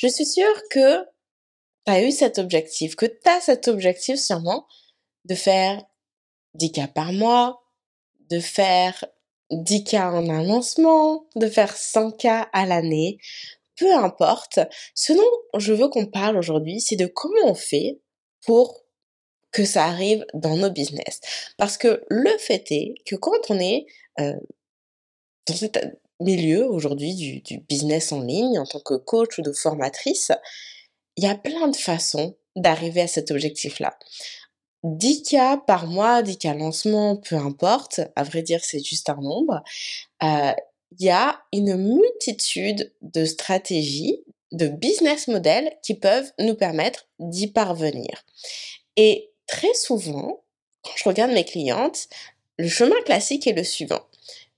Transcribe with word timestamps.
Je 0.00 0.08
suis 0.08 0.24
sûre 0.24 0.62
que 0.70 1.04
tu 1.84 1.92
as 1.92 2.02
eu 2.02 2.10
cet 2.10 2.38
objectif, 2.38 2.96
que 2.96 3.04
tu 3.04 3.28
as 3.28 3.42
cet 3.42 3.68
objectif 3.68 4.18
sûrement 4.18 4.66
de 5.26 5.34
faire 5.34 5.84
10 6.54 6.72
cas 6.72 6.88
par 6.88 7.12
mois, 7.12 7.62
de 8.30 8.40
faire 8.40 9.04
10 9.50 9.84
cas 9.84 10.10
en 10.10 10.30
un 10.30 10.42
lancement, 10.42 11.26
de 11.36 11.46
faire 11.48 11.76
100 11.76 12.12
cas 12.12 12.48
à 12.54 12.64
l'année, 12.64 13.18
peu 13.76 13.92
importe. 13.92 14.60
Ce 14.94 15.12
dont 15.12 15.58
je 15.58 15.74
veux 15.74 15.88
qu'on 15.88 16.06
parle 16.06 16.38
aujourd'hui, 16.38 16.80
c'est 16.80 16.96
de 16.96 17.06
comment 17.06 17.50
on 17.50 17.54
fait 17.54 18.00
pour 18.46 18.82
que 19.52 19.66
ça 19.66 19.84
arrive 19.84 20.24
dans 20.32 20.56
nos 20.56 20.70
business. 20.70 21.20
Parce 21.58 21.76
que 21.76 22.02
le 22.08 22.38
fait 22.38 22.64
est 22.72 22.94
que 23.04 23.16
quand 23.16 23.50
on 23.50 23.60
est 23.60 23.84
euh, 24.18 24.32
dans 25.46 25.56
cet 25.56 25.78
milieu 26.20 26.66
aujourd'hui 26.66 27.14
du, 27.14 27.58
business 27.68 28.12
en 28.12 28.20
ligne, 28.20 28.58
en 28.58 28.66
tant 28.66 28.80
que 28.80 28.94
coach 28.94 29.38
ou 29.38 29.42
de 29.42 29.52
formatrice, 29.52 30.32
il 31.16 31.24
y 31.24 31.26
a 31.26 31.34
plein 31.34 31.68
de 31.68 31.76
façons 31.76 32.36
d'arriver 32.56 33.02
à 33.02 33.06
cet 33.06 33.30
objectif-là. 33.30 33.98
10 34.82 35.22
cas 35.22 35.56
par 35.58 35.86
mois, 35.86 36.22
10 36.22 36.38
cas 36.38 36.54
lancement, 36.54 37.16
peu 37.16 37.36
importe, 37.36 38.00
à 38.16 38.22
vrai 38.22 38.42
dire 38.42 38.64
c'est 38.64 38.82
juste 38.82 39.10
un 39.10 39.20
nombre, 39.20 39.62
euh, 40.22 40.52
il 40.98 41.04
y 41.04 41.10
a 41.10 41.40
une 41.52 41.76
multitude 41.76 42.92
de 43.02 43.24
stratégies, 43.24 44.24
de 44.52 44.66
business 44.66 45.28
models 45.28 45.72
qui 45.82 45.94
peuvent 45.94 46.32
nous 46.38 46.54
permettre 46.54 47.06
d'y 47.18 47.46
parvenir. 47.46 48.24
Et 48.96 49.30
très 49.46 49.74
souvent, 49.74 50.42
quand 50.82 50.92
je 50.96 51.08
regarde 51.08 51.32
mes 51.32 51.44
clientes, 51.44 52.08
le 52.58 52.68
chemin 52.68 53.00
classique 53.04 53.46
est 53.46 53.52
le 53.52 53.64
suivant. 53.64 54.02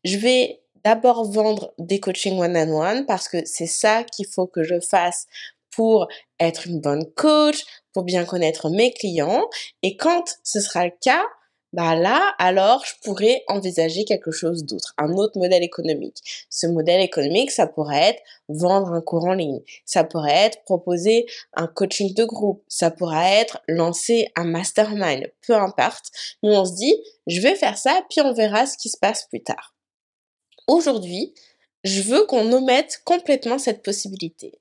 Je 0.04 0.16
vais 0.16 0.61
d'abord 0.84 1.30
vendre 1.30 1.72
des 1.78 2.00
coachings 2.00 2.38
one-on-one 2.38 3.06
parce 3.06 3.28
que 3.28 3.44
c'est 3.44 3.66
ça 3.66 4.04
qu'il 4.04 4.26
faut 4.26 4.46
que 4.46 4.62
je 4.62 4.80
fasse 4.80 5.26
pour 5.70 6.08
être 6.38 6.66
une 6.66 6.80
bonne 6.80 7.10
coach, 7.14 7.64
pour 7.92 8.04
bien 8.04 8.24
connaître 8.24 8.70
mes 8.70 8.92
clients. 8.92 9.48
Et 9.82 9.96
quand 9.96 10.24
ce 10.42 10.60
sera 10.60 10.84
le 10.84 10.92
cas, 11.00 11.24
bah 11.72 11.94
là, 11.94 12.34
alors 12.38 12.84
je 12.84 12.92
pourrais 13.02 13.44
envisager 13.48 14.04
quelque 14.04 14.30
chose 14.30 14.64
d'autre, 14.64 14.92
un 14.98 15.10
autre 15.14 15.38
modèle 15.38 15.62
économique. 15.62 16.18
Ce 16.50 16.66
modèle 16.66 17.00
économique, 17.00 17.50
ça 17.50 17.66
pourrait 17.66 18.10
être 18.10 18.22
vendre 18.48 18.92
un 18.92 19.00
cours 19.00 19.24
en 19.24 19.32
ligne, 19.32 19.62
ça 19.86 20.04
pourrait 20.04 20.34
être 20.34 20.62
proposer 20.64 21.24
un 21.54 21.66
coaching 21.66 22.12
de 22.12 22.24
groupe, 22.24 22.62
ça 22.68 22.90
pourrait 22.90 23.40
être 23.40 23.62
lancer 23.68 24.28
un 24.36 24.44
mastermind, 24.44 25.32
peu 25.46 25.54
importe. 25.54 26.10
Mais 26.42 26.54
on 26.54 26.66
se 26.66 26.74
dit, 26.74 26.94
je 27.26 27.40
vais 27.40 27.54
faire 27.54 27.78
ça, 27.78 28.02
puis 28.10 28.20
on 28.20 28.34
verra 28.34 28.66
ce 28.66 28.76
qui 28.76 28.90
se 28.90 28.98
passe 28.98 29.26
plus 29.30 29.42
tard. 29.42 29.71
Aujourd'hui, 30.66 31.34
je 31.84 32.02
veux 32.02 32.26
qu'on 32.26 32.52
omette 32.52 33.02
complètement 33.04 33.58
cette 33.58 33.82
possibilité. 33.82 34.60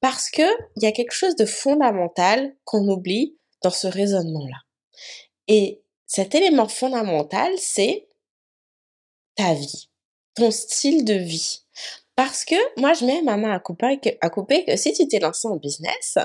Parce 0.00 0.30
que 0.30 0.42
il 0.76 0.82
y 0.82 0.86
a 0.86 0.92
quelque 0.92 1.12
chose 1.12 1.36
de 1.36 1.44
fondamental 1.44 2.56
qu'on 2.64 2.88
oublie 2.88 3.36
dans 3.62 3.70
ce 3.70 3.86
raisonnement-là. 3.86 4.58
Et 5.48 5.82
cet 6.06 6.34
élément 6.34 6.68
fondamental, 6.68 7.52
c'est 7.58 8.08
ta 9.36 9.54
vie, 9.54 9.88
ton 10.34 10.50
style 10.50 11.04
de 11.04 11.14
vie. 11.14 11.60
Parce 12.16 12.44
que 12.44 12.56
moi, 12.80 12.92
je 12.92 13.04
mets 13.04 13.22
ma 13.22 13.36
main 13.36 13.52
à 13.52 13.60
couper, 13.60 14.18
à 14.20 14.30
couper 14.30 14.64
que 14.64 14.76
si 14.76 14.92
tu 14.92 15.08
t'es 15.08 15.20
lancé 15.20 15.48
en 15.48 15.56
business, 15.56 16.18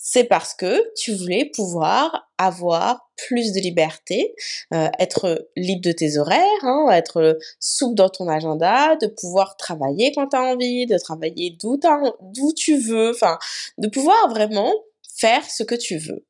c'est 0.00 0.24
parce 0.24 0.54
que 0.54 0.94
tu 0.96 1.12
voulais 1.12 1.50
pouvoir 1.54 2.30
avoir 2.38 3.10
plus 3.16 3.52
de 3.52 3.60
liberté, 3.60 4.32
euh, 4.72 4.88
être 5.00 5.50
libre 5.56 5.82
de 5.82 5.92
tes 5.92 6.18
horaires, 6.18 6.62
hein, 6.62 6.88
être 6.92 7.36
souple 7.58 7.96
dans 7.96 8.08
ton 8.08 8.28
agenda, 8.28 8.94
de 8.96 9.08
pouvoir 9.08 9.56
travailler 9.56 10.12
quand 10.14 10.28
tu 10.28 10.36
as 10.36 10.42
envie, 10.42 10.86
de 10.86 10.96
travailler 10.96 11.56
d'où 11.60 11.78
d'où 12.22 12.52
tu 12.54 12.78
veux, 12.78 13.10
enfin, 13.10 13.38
de 13.76 13.88
pouvoir 13.88 14.30
vraiment 14.30 14.72
faire 15.18 15.44
ce 15.44 15.64
que 15.64 15.74
tu 15.74 15.98
veux. 15.98 16.24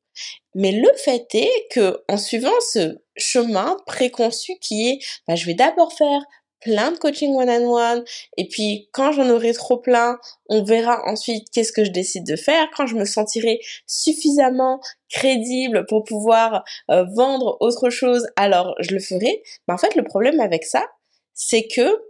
Mais 0.55 0.71
le 0.71 0.89
fait 0.95 1.27
est 1.35 1.67
que 1.71 2.03
en 2.09 2.17
suivant 2.17 2.59
ce 2.73 2.97
chemin 3.15 3.77
préconçu 3.85 4.53
qui 4.59 4.89
est, 4.89 4.99
bah, 5.27 5.35
je 5.35 5.45
vais 5.45 5.53
d'abord 5.53 5.93
faire 5.93 6.21
plein 6.61 6.91
de 6.91 6.97
coaching 6.97 7.33
one-on-one. 7.35 8.03
Et 8.37 8.47
puis, 8.47 8.89
quand 8.91 9.11
j'en 9.11 9.29
aurai 9.29 9.53
trop 9.53 9.77
plein, 9.77 10.19
on 10.47 10.63
verra 10.63 11.01
ensuite 11.05 11.49
qu'est-ce 11.51 11.71
que 11.71 11.83
je 11.83 11.91
décide 11.91 12.25
de 12.25 12.35
faire. 12.35 12.67
Quand 12.75 12.85
je 12.85 12.95
me 12.95 13.05
sentirai 13.05 13.59
suffisamment 13.87 14.79
crédible 15.09 15.85
pour 15.87 16.03
pouvoir 16.03 16.63
euh, 16.91 17.05
vendre 17.15 17.57
autre 17.59 17.89
chose, 17.89 18.27
alors 18.35 18.75
je 18.79 18.91
le 18.93 18.99
ferai. 18.99 19.43
Mais 19.67 19.73
en 19.73 19.77
fait, 19.77 19.95
le 19.95 20.03
problème 20.03 20.39
avec 20.39 20.65
ça, 20.65 20.85
c'est 21.33 21.67
que 21.67 22.01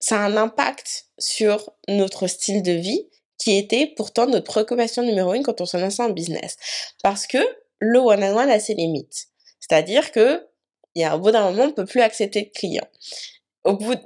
ça 0.00 0.20
a 0.20 0.26
un 0.26 0.36
impact 0.36 1.06
sur 1.18 1.70
notre 1.88 2.26
style 2.26 2.62
de 2.62 2.72
vie 2.72 3.08
qui 3.38 3.56
était 3.56 3.86
pourtant 3.96 4.26
notre 4.26 4.46
préoccupation 4.46 5.02
numéro 5.02 5.32
une 5.34 5.42
quand 5.42 5.60
on 5.60 5.66
se 5.66 5.76
lance 5.76 6.00
en 6.00 6.10
business. 6.10 6.56
Parce 7.02 7.26
que 7.26 7.38
le 7.78 7.98
one-on-one 7.98 8.50
a 8.50 8.58
ses 8.58 8.74
limites. 8.74 9.28
C'est-à-dire 9.60 10.12
que, 10.12 10.46
il 10.94 11.02
y 11.02 11.04
a, 11.04 11.16
au 11.16 11.20
bout 11.20 11.30
d'un 11.30 11.50
moment, 11.50 11.64
on 11.64 11.66
ne 11.68 11.72
peut 11.72 11.84
plus 11.84 12.00
accepter 12.00 12.42
de 12.42 12.50
clients 12.50 12.88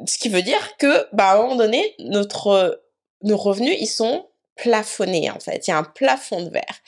ce 0.07 0.19
qui 0.19 0.29
veut 0.29 0.43
dire 0.43 0.77
que, 0.79 1.07
bah, 1.15 1.31
à 1.31 1.35
un 1.37 1.43
moment 1.43 1.57
donné, 1.57 1.95
notre, 1.99 2.83
nos 3.23 3.37
revenus, 3.37 3.77
ils 3.81 3.87
sont 3.87 4.27
plafonnés, 4.57 5.31
en 5.31 5.41
fait. 5.41 5.67
Il 5.67 5.71
y 5.71 5.75
a 5.75 5.79
un 5.79 5.85
plafond 5.85 6.43
de 6.43 6.51
verre. 6.51 6.81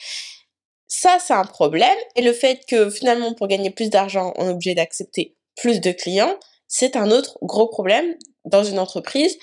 Ça, 0.87 1.17
c'est 1.19 1.33
un 1.33 1.45
problème. 1.45 1.97
Et 2.15 2.21
le 2.21 2.33
fait 2.33 2.61
que, 2.67 2.89
finalement, 2.89 3.33
pour 3.33 3.47
gagner 3.47 3.69
plus 3.69 3.89
d'argent, 3.89 4.33
on 4.37 4.47
est 4.47 4.51
obligé 4.51 4.75
d'accepter 4.75 5.35
plus 5.55 5.79
de 5.81 5.91
clients, 5.91 6.37
c'est 6.67 6.95
un 6.95 7.11
autre 7.11 7.37
gros 7.41 7.67
problème 7.67 8.15
dans 8.43 8.63
une 8.63 8.79
entreprise 8.79 9.37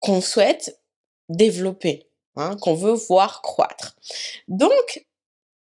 qu'on 0.00 0.20
souhaite 0.20 0.80
développer, 1.28 2.08
hein, 2.36 2.56
qu'on 2.60 2.74
veut 2.74 2.92
voir 2.92 3.42
croître. 3.42 3.96
Donc, 4.48 5.06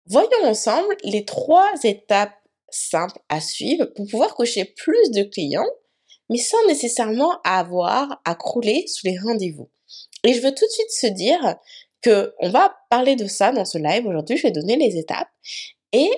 voyons 0.06 0.44
ensemble 0.44 0.96
les 1.04 1.24
trois 1.24 1.72
étapes 1.84 2.34
simples 2.70 3.20
à 3.28 3.40
suivre 3.40 3.86
pour 3.86 4.06
pouvoir 4.06 4.34
cocher 4.34 4.64
plus 4.64 5.10
de 5.10 5.22
clients 5.22 5.68
mais 6.30 6.38
sans 6.38 6.64
nécessairement 6.66 7.40
avoir 7.44 8.22
à 8.24 8.34
crouler 8.34 8.86
sous 8.86 9.06
les 9.06 9.18
rendez-vous. 9.18 9.68
Et 10.24 10.32
je 10.32 10.40
veux 10.40 10.54
tout 10.54 10.64
de 10.64 10.70
suite 10.70 10.90
se 10.90 11.06
dire 11.08 11.56
que 12.00 12.34
on 12.38 12.48
va 12.48 12.74
parler 12.88 13.16
de 13.16 13.26
ça 13.26 13.52
dans 13.52 13.66
ce 13.66 13.76
live 13.76 14.06
aujourd'hui, 14.06 14.38
je 14.38 14.44
vais 14.44 14.52
donner 14.52 14.76
les 14.76 14.96
étapes 14.96 15.28
et 15.92 16.10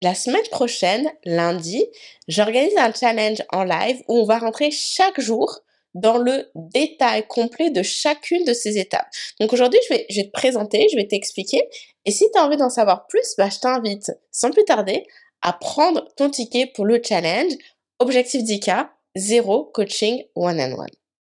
la 0.00 0.14
semaine 0.14 0.46
prochaine, 0.52 1.10
lundi, 1.24 1.84
j'organise 2.28 2.76
un 2.76 2.92
challenge 2.92 3.42
en 3.50 3.64
live 3.64 4.00
où 4.06 4.18
on 4.18 4.24
va 4.24 4.38
rentrer 4.38 4.70
chaque 4.70 5.20
jour 5.20 5.60
dans 5.94 6.18
le 6.18 6.50
détail 6.54 7.26
complet 7.26 7.70
de 7.70 7.82
chacune 7.82 8.44
de 8.44 8.52
ces 8.52 8.78
étapes. 8.78 9.08
Donc 9.40 9.52
aujourd'hui, 9.52 9.80
je 9.88 9.94
vais, 9.94 10.06
te 10.06 10.30
présenter, 10.30 10.86
je 10.92 10.96
vais 10.96 11.08
t'expliquer. 11.08 11.62
Et 12.04 12.12
si 12.12 12.30
tu 12.32 12.38
as 12.38 12.44
envie 12.44 12.56
d'en 12.56 12.70
savoir 12.70 13.08
plus, 13.08 13.34
bah, 13.36 13.48
je 13.50 13.58
t'invite 13.58 14.12
sans 14.30 14.50
plus 14.50 14.64
tarder 14.64 15.04
à 15.42 15.52
prendre 15.52 16.06
ton 16.16 16.30
ticket 16.30 16.66
pour 16.66 16.84
le 16.84 17.00
challenge 17.02 17.52
Objectif 17.98 18.42
10K 18.42 18.88
zéro 19.18 19.64
coaching 19.74 20.24
one-on-one. 20.34 20.88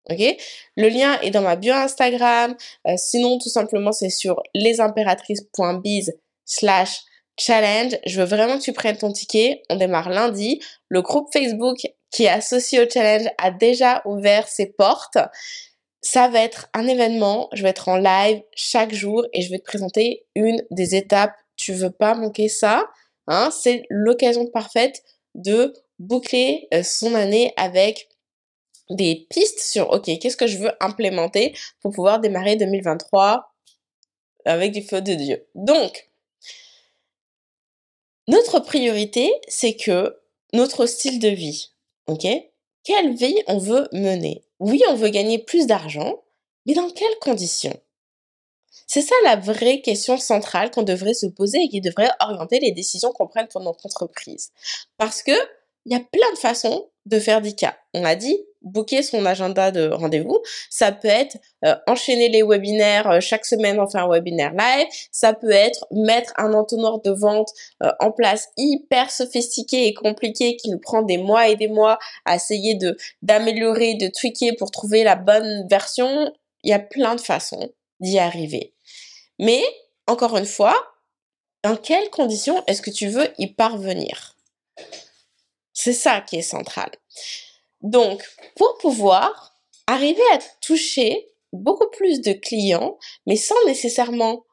Ok? 0.09 0.38
Le 0.75 0.89
lien 0.89 1.19
est 1.22 1.31
dans 1.31 1.41
ma 1.41 1.55
bio 1.55 1.73
Instagram. 1.73 2.55
Euh, 2.88 2.94
sinon, 2.97 3.38
tout 3.38 3.50
simplement, 3.50 3.91
c'est 3.91 4.09
sur 4.09 4.41
lesimpératrices.biz 4.55 6.13
slash 6.45 7.01
challenge. 7.38 7.97
Je 8.05 8.19
veux 8.19 8.27
vraiment 8.27 8.57
que 8.57 8.63
tu 8.63 8.73
prennes 8.73 8.97
ton 8.97 9.11
ticket. 9.11 9.61
On 9.69 9.75
démarre 9.75 10.09
lundi. 10.09 10.61
Le 10.89 11.01
groupe 11.01 11.31
Facebook 11.31 11.77
qui 12.11 12.23
est 12.23 12.29
associé 12.29 12.81
au 12.81 12.89
challenge 12.89 13.29
a 13.38 13.51
déjà 13.51 14.01
ouvert 14.06 14.47
ses 14.47 14.67
portes. 14.67 15.17
Ça 16.01 16.27
va 16.27 16.39
être 16.39 16.69
un 16.73 16.88
événement. 16.88 17.50
Je 17.53 17.63
vais 17.63 17.69
être 17.69 17.88
en 17.89 17.97
live 17.97 18.41
chaque 18.56 18.94
jour 18.94 19.25
et 19.33 19.41
je 19.41 19.51
vais 19.51 19.59
te 19.59 19.66
présenter 19.66 20.25
une 20.35 20.63
des 20.71 20.95
étapes. 20.95 21.35
Tu 21.56 21.73
veux 21.73 21.91
pas 21.91 22.16
manquer 22.16 22.50
ça. 22.50 22.88
Hein? 23.27 23.51
C'est 23.51 23.83
l'occasion 23.89 24.47
parfaite 24.47 25.03
de 25.35 25.73
boucler 25.99 26.67
euh, 26.73 26.83
son 26.83 27.13
année 27.13 27.53
avec 27.57 28.09
des 28.89 29.27
pistes 29.29 29.59
sur, 29.59 29.91
OK, 29.91 30.05
qu'est-ce 30.19 30.37
que 30.37 30.47
je 30.47 30.57
veux 30.57 30.71
implémenter 30.79 31.55
pour 31.81 31.91
pouvoir 31.91 32.19
démarrer 32.19 32.55
2023 32.55 33.53
avec 34.45 34.71
du 34.71 34.81
feu 34.81 35.01
de 35.01 35.13
Dieu? 35.13 35.45
Donc, 35.53 36.09
notre 38.27 38.59
priorité, 38.59 39.31
c'est 39.47 39.75
que 39.75 40.19
notre 40.53 40.85
style 40.85 41.19
de 41.19 41.29
vie, 41.29 41.71
OK 42.07 42.25
Quelle 42.83 43.15
vie 43.15 43.38
on 43.47 43.57
veut 43.57 43.88
mener? 43.91 44.44
Oui, 44.59 44.81
on 44.89 44.95
veut 44.95 45.09
gagner 45.09 45.39
plus 45.39 45.68
d'argent, 45.68 46.24
mais 46.65 46.74
dans 46.74 46.89
quelles 46.89 47.19
conditions? 47.21 47.79
C'est 48.88 49.01
ça 49.01 49.15
la 49.24 49.35
vraie 49.35 49.81
question 49.81 50.18
centrale 50.18 50.71
qu'on 50.71 50.83
devrait 50.83 51.13
se 51.13 51.27
poser 51.27 51.59
et 51.63 51.69
qui 51.69 51.81
devrait 51.81 52.09
orienter 52.19 52.59
les 52.59 52.71
décisions 52.71 53.12
qu'on 53.12 53.27
prenne 53.27 53.47
pour 53.47 53.62
notre 53.62 53.85
entreprise. 53.85 54.51
Parce 54.97 55.21
que 55.21 55.31
il 55.85 55.93
y 55.93 55.95
a 55.95 55.99
plein 55.99 56.31
de 56.33 56.37
façons 56.37 56.89
de 57.05 57.19
faire 57.19 57.41
cas. 57.57 57.75
On 57.93 58.03
a 58.03 58.15
dit, 58.15 58.37
booker 58.61 59.03
son 59.03 59.25
agenda 59.25 59.71
de 59.71 59.89
rendez-vous. 59.89 60.39
Ça 60.69 60.91
peut 60.91 61.07
être 61.07 61.37
euh, 61.65 61.75
enchaîner 61.87 62.29
les 62.29 62.43
webinaires, 62.43 63.09
euh, 63.09 63.19
chaque 63.19 63.45
semaine 63.45 63.79
on 63.79 63.87
fait 63.87 63.97
un 63.97 64.09
webinaire 64.09 64.53
live. 64.53 64.87
Ça 65.11 65.33
peut 65.33 65.51
être 65.51 65.85
mettre 65.91 66.33
un 66.37 66.53
entonnoir 66.53 67.01
de 67.01 67.11
vente 67.11 67.49
euh, 67.83 67.91
en 67.99 68.11
place 68.11 68.49
hyper 68.57 69.11
sophistiqué 69.11 69.87
et 69.87 69.93
compliqué 69.93 70.55
qui 70.55 70.69
nous 70.69 70.79
prend 70.79 71.01
des 71.01 71.17
mois 71.17 71.47
et 71.47 71.55
des 71.55 71.67
mois 71.67 71.97
à 72.25 72.35
essayer 72.35 72.75
de 72.75 72.97
d'améliorer, 73.21 73.95
de 73.95 74.07
tweaker 74.07 74.55
pour 74.57 74.71
trouver 74.71 75.03
la 75.03 75.15
bonne 75.15 75.67
version. 75.69 76.33
Il 76.63 76.69
y 76.69 76.73
a 76.73 76.79
plein 76.79 77.15
de 77.15 77.21
façons 77.21 77.71
d'y 77.99 78.19
arriver. 78.19 78.73
Mais, 79.39 79.63
encore 80.07 80.37
une 80.37 80.45
fois, 80.45 80.75
dans 81.63 81.77
quelles 81.77 82.09
conditions 82.09 82.61
est-ce 82.67 82.81
que 82.81 82.89
tu 82.89 83.07
veux 83.07 83.27
y 83.37 83.47
parvenir? 83.47 84.35
C'est 85.81 85.93
ça 85.93 86.19
qui 86.19 86.35
est 86.35 86.41
central. 86.41 86.89
Donc, 87.79 88.21
pour 88.57 88.77
pouvoir 88.79 89.53
arriver 89.87 90.21
à 90.33 90.39
toucher 90.59 91.29
beaucoup 91.53 91.89
plus 91.89 92.19
de 92.19 92.33
clients, 92.33 92.97
mais 93.25 93.37
sans 93.37 93.55
nécessairement 93.65 94.43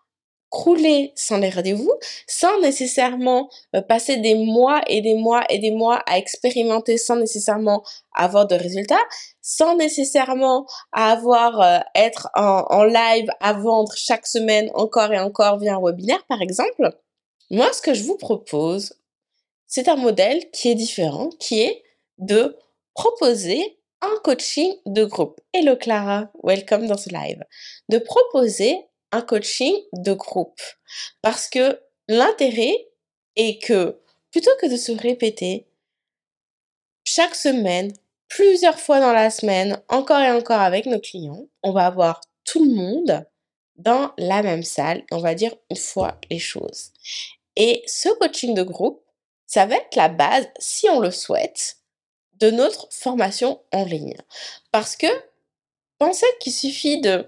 crouler 0.50 1.12
sans 1.17 1.38
les 1.38 1.50
rendez-vous, 1.50 1.93
sans 2.28 2.61
nécessairement 2.61 3.50
euh, 3.75 3.82
passer 3.82 4.19
des 4.19 4.37
mois 4.37 4.82
et 4.87 5.00
des 5.00 5.17
mois 5.17 5.43
et 5.50 5.58
des 5.58 5.73
mois 5.73 6.00
à 6.06 6.17
expérimenter 6.17 6.96
sans 6.96 7.17
nécessairement 7.17 7.82
avoir 8.14 8.46
de 8.46 8.55
résultats, 8.55 9.05
sans 9.43 9.75
nécessairement 9.75 10.64
avoir 10.93 11.61
euh, 11.61 11.81
être 11.96 12.28
en, 12.37 12.67
en 12.70 12.84
live 12.84 13.28
à 13.40 13.52
vendre 13.55 13.93
chaque 13.96 14.28
semaine 14.28 14.70
encore 14.75 15.12
et 15.12 15.19
encore 15.19 15.58
via 15.58 15.75
un 15.75 15.82
webinaire 15.82 16.25
par 16.28 16.40
exemple. 16.40 16.96
Moi, 17.50 17.73
ce 17.73 17.82
que 17.82 17.94
je 17.94 18.05
vous 18.05 18.17
propose, 18.17 18.93
c'est 19.67 19.89
un 19.89 19.97
modèle 19.97 20.51
qui 20.51 20.69
est 20.69 20.75
différent, 20.75 21.31
qui 21.41 21.61
est 21.61 21.83
de 22.19 22.57
proposer 22.95 23.79
un 24.01 24.15
coaching 24.23 24.75
de 24.87 25.05
groupe. 25.05 25.41
Hello 25.53 25.77
Clara, 25.77 26.31
welcome 26.43 26.87
dans 26.87 26.97
ce 26.97 27.11
live. 27.11 27.43
De 27.89 27.99
proposer 27.99 28.79
un 29.13 29.23
coaching 29.23 29.75
de 29.93 30.13
groupe. 30.13 30.61
Parce 31.23 31.49
que 31.49 31.81
l'intérêt 32.09 32.89
est 33.37 33.63
que 33.63 34.01
plutôt 34.31 34.51
que 34.61 34.71
de 34.71 34.77
se 34.77 34.93
répéter 34.93 35.67
chaque 37.05 37.35
semaine, 37.35 37.93
plusieurs 38.29 38.79
fois 38.79 39.01
dans 39.01 39.12
la 39.12 39.31
semaine, 39.31 39.81
encore 39.89 40.21
et 40.21 40.31
encore 40.31 40.61
avec 40.61 40.87
nos 40.87 41.01
clients, 41.01 41.47
on 41.62 41.73
va 41.73 41.87
avoir 41.87 42.21
tout 42.45 42.65
le 42.65 42.75
monde 42.75 43.27
dans 43.77 44.12
la 44.17 44.43
même 44.43 44.62
salle 44.62 45.05
on 45.11 45.19
va 45.19 45.35
dire 45.35 45.55
une 45.71 45.77
fois 45.77 46.19
les 46.31 46.39
choses. 46.39 46.93
Et 47.57 47.83
ce 47.87 48.09
coaching 48.19 48.55
de 48.55 48.62
groupe, 48.62 49.06
ça 49.47 49.67
va 49.67 49.77
être 49.77 49.97
la 49.97 50.09
base, 50.09 50.49
si 50.59 50.89
on 50.89 51.01
le 51.01 51.11
souhaite, 51.11 51.79
de 52.41 52.51
notre 52.51 52.89
formation 52.91 53.61
en 53.73 53.85
ligne. 53.85 54.17
Parce 54.73 54.97
que 54.97 55.07
pensez 55.99 56.27
qu'il 56.41 56.53
suffit 56.53 57.01
de 57.01 57.27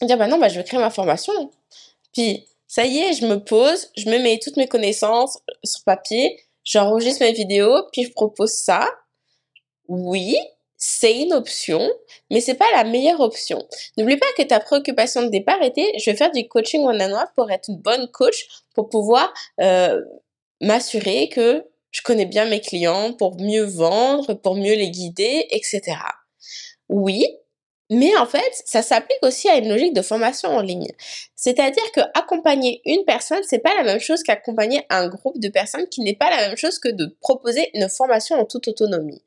dire 0.00 0.16
bah 0.16 0.26
non, 0.26 0.38
bah 0.38 0.48
je 0.48 0.58
vais 0.58 0.64
créer 0.64 0.80
ma 0.80 0.90
formation. 0.90 1.50
Puis 2.12 2.46
ça 2.66 2.84
y 2.84 2.98
est, 2.98 3.12
je 3.12 3.26
me 3.26 3.36
pose, 3.36 3.90
je 3.96 4.08
me 4.08 4.18
mets 4.18 4.38
toutes 4.42 4.56
mes 4.56 4.68
connaissances 4.68 5.38
sur 5.64 5.82
papier, 5.84 6.40
j'enregistre 6.64 7.22
mes 7.22 7.32
vidéos, 7.32 7.86
puis 7.92 8.04
je 8.04 8.12
propose 8.12 8.52
ça. 8.52 8.88
Oui, 9.88 10.36
c'est 10.76 11.20
une 11.20 11.32
option, 11.32 11.80
mais 12.30 12.40
c'est 12.40 12.54
pas 12.54 12.70
la 12.74 12.84
meilleure 12.84 13.20
option. 13.20 13.64
N'oublie 13.96 14.16
pas 14.16 14.26
que 14.36 14.42
ta 14.42 14.58
préoccupation 14.58 15.22
de 15.22 15.28
départ 15.28 15.62
était 15.62 15.92
je 15.98 16.10
vais 16.10 16.16
faire 16.16 16.32
du 16.32 16.48
coaching 16.48 16.82
one-on-one 16.84 17.28
pour 17.36 17.50
être 17.50 17.68
une 17.68 17.76
bonne 17.76 18.10
coach, 18.10 18.48
pour 18.74 18.88
pouvoir 18.88 19.32
euh, 19.60 20.00
m'assurer 20.62 21.28
que 21.28 21.64
je 21.90 22.00
connais 22.00 22.24
bien 22.24 22.46
mes 22.46 22.60
clients 22.60 23.12
pour 23.12 23.38
mieux 23.38 23.64
vendre, 23.64 24.32
pour 24.34 24.54
mieux 24.54 24.74
les 24.74 24.90
guider, 24.90 25.46
etc. 25.50 25.98
Oui, 26.88 27.26
mais 27.94 28.16
en 28.16 28.24
fait, 28.24 28.62
ça 28.64 28.80
s'applique 28.80 29.18
aussi 29.20 29.50
à 29.50 29.56
une 29.56 29.68
logique 29.68 29.92
de 29.92 30.00
formation 30.00 30.48
en 30.48 30.62
ligne. 30.62 30.88
C'est-à-dire 31.36 31.92
que 31.92 32.00
accompagner 32.14 32.80
une 32.86 33.04
personne, 33.04 33.42
c'est 33.46 33.58
pas 33.58 33.74
la 33.74 33.82
même 33.82 34.00
chose 34.00 34.22
qu'accompagner 34.22 34.86
un 34.88 35.08
groupe 35.08 35.38
de 35.38 35.48
personnes 35.50 35.86
qui 35.90 36.00
n'est 36.00 36.16
pas 36.16 36.30
la 36.30 36.48
même 36.48 36.56
chose 36.56 36.78
que 36.78 36.88
de 36.88 37.14
proposer 37.20 37.68
une 37.74 37.90
formation 37.90 38.36
en 38.36 38.46
toute 38.46 38.68
autonomie. 38.68 39.22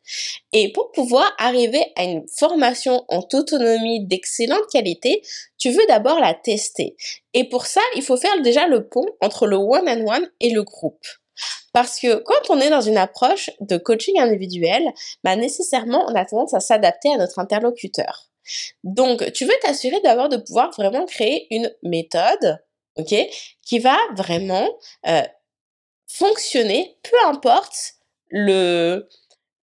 Et 0.51 0.71
pour 0.71 0.91
pouvoir 0.93 1.31
arriver 1.37 1.85
à 1.95 2.05
une 2.05 2.25
formation 2.27 3.05
en 3.07 3.21
toute 3.21 3.53
autonomie 3.53 4.03
d'excellente 4.07 4.67
qualité, 4.71 5.21
tu 5.59 5.69
veux 5.69 5.85
d'abord 5.87 6.19
la 6.19 6.33
tester. 6.33 6.95
Et 7.35 7.47
pour 7.47 7.67
ça, 7.67 7.81
il 7.95 8.01
faut 8.01 8.17
faire 8.17 8.41
déjà 8.41 8.65
le 8.65 8.87
pont 8.87 9.05
entre 9.21 9.45
le 9.45 9.57
one-on-one 9.57 10.27
et 10.39 10.49
le 10.49 10.63
groupe. 10.63 11.05
Parce 11.73 11.99
que 11.99 12.15
quand 12.15 12.49
on 12.49 12.59
est 12.59 12.69
dans 12.69 12.81
une 12.81 12.97
approche 12.97 13.49
de 13.59 13.77
coaching 13.77 14.19
individuel, 14.19 14.83
bah 15.23 15.35
nécessairement, 15.35 16.05
on 16.07 16.15
a 16.15 16.25
tendance 16.25 16.53
à 16.53 16.59
s'adapter 16.59 17.11
à 17.13 17.17
notre 17.17 17.39
interlocuteur. 17.39 18.29
Donc, 18.83 19.31
tu 19.33 19.45
veux 19.45 19.57
t'assurer 19.61 19.99
d'avoir 20.01 20.29
de 20.29 20.37
pouvoir 20.37 20.71
vraiment 20.71 21.05
créer 21.05 21.47
une 21.49 21.73
méthode, 21.83 22.59
qui 23.65 23.79
va 23.79 23.97
vraiment 24.15 24.69
euh, 25.07 25.23
fonctionner, 26.07 26.97
peu 27.03 27.17
importe 27.27 27.95
le 28.29 29.09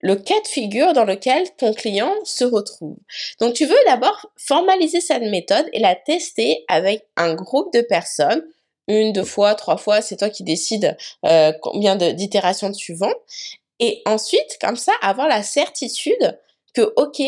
le 0.02 0.16
cas 0.16 0.40
de 0.40 0.48
figure 0.48 0.92
dans 0.92 1.04
lequel 1.04 1.48
ton 1.56 1.72
client 1.72 2.12
se 2.24 2.44
retrouve. 2.44 2.96
Donc, 3.40 3.54
tu 3.54 3.66
veux 3.66 3.78
d'abord 3.86 4.32
formaliser 4.36 5.00
cette 5.00 5.22
méthode 5.22 5.68
et 5.72 5.78
la 5.78 5.94
tester 5.94 6.64
avec 6.68 7.06
un 7.16 7.34
groupe 7.34 7.72
de 7.72 7.82
personnes, 7.82 8.42
une, 8.88 9.12
deux 9.12 9.24
fois, 9.24 9.54
trois 9.54 9.76
fois, 9.76 10.00
c'est 10.00 10.16
toi 10.16 10.30
qui 10.30 10.42
décides 10.42 10.96
euh, 11.24 11.52
combien 11.62 11.96
d'itérations 11.96 12.72
tu 12.72 12.94
vends. 12.94 13.14
Et 13.78 14.02
ensuite, 14.06 14.58
comme 14.60 14.76
ça, 14.76 14.92
avoir 15.02 15.28
la 15.28 15.42
certitude 15.42 16.38
que, 16.74 16.92
ok, 16.96 17.22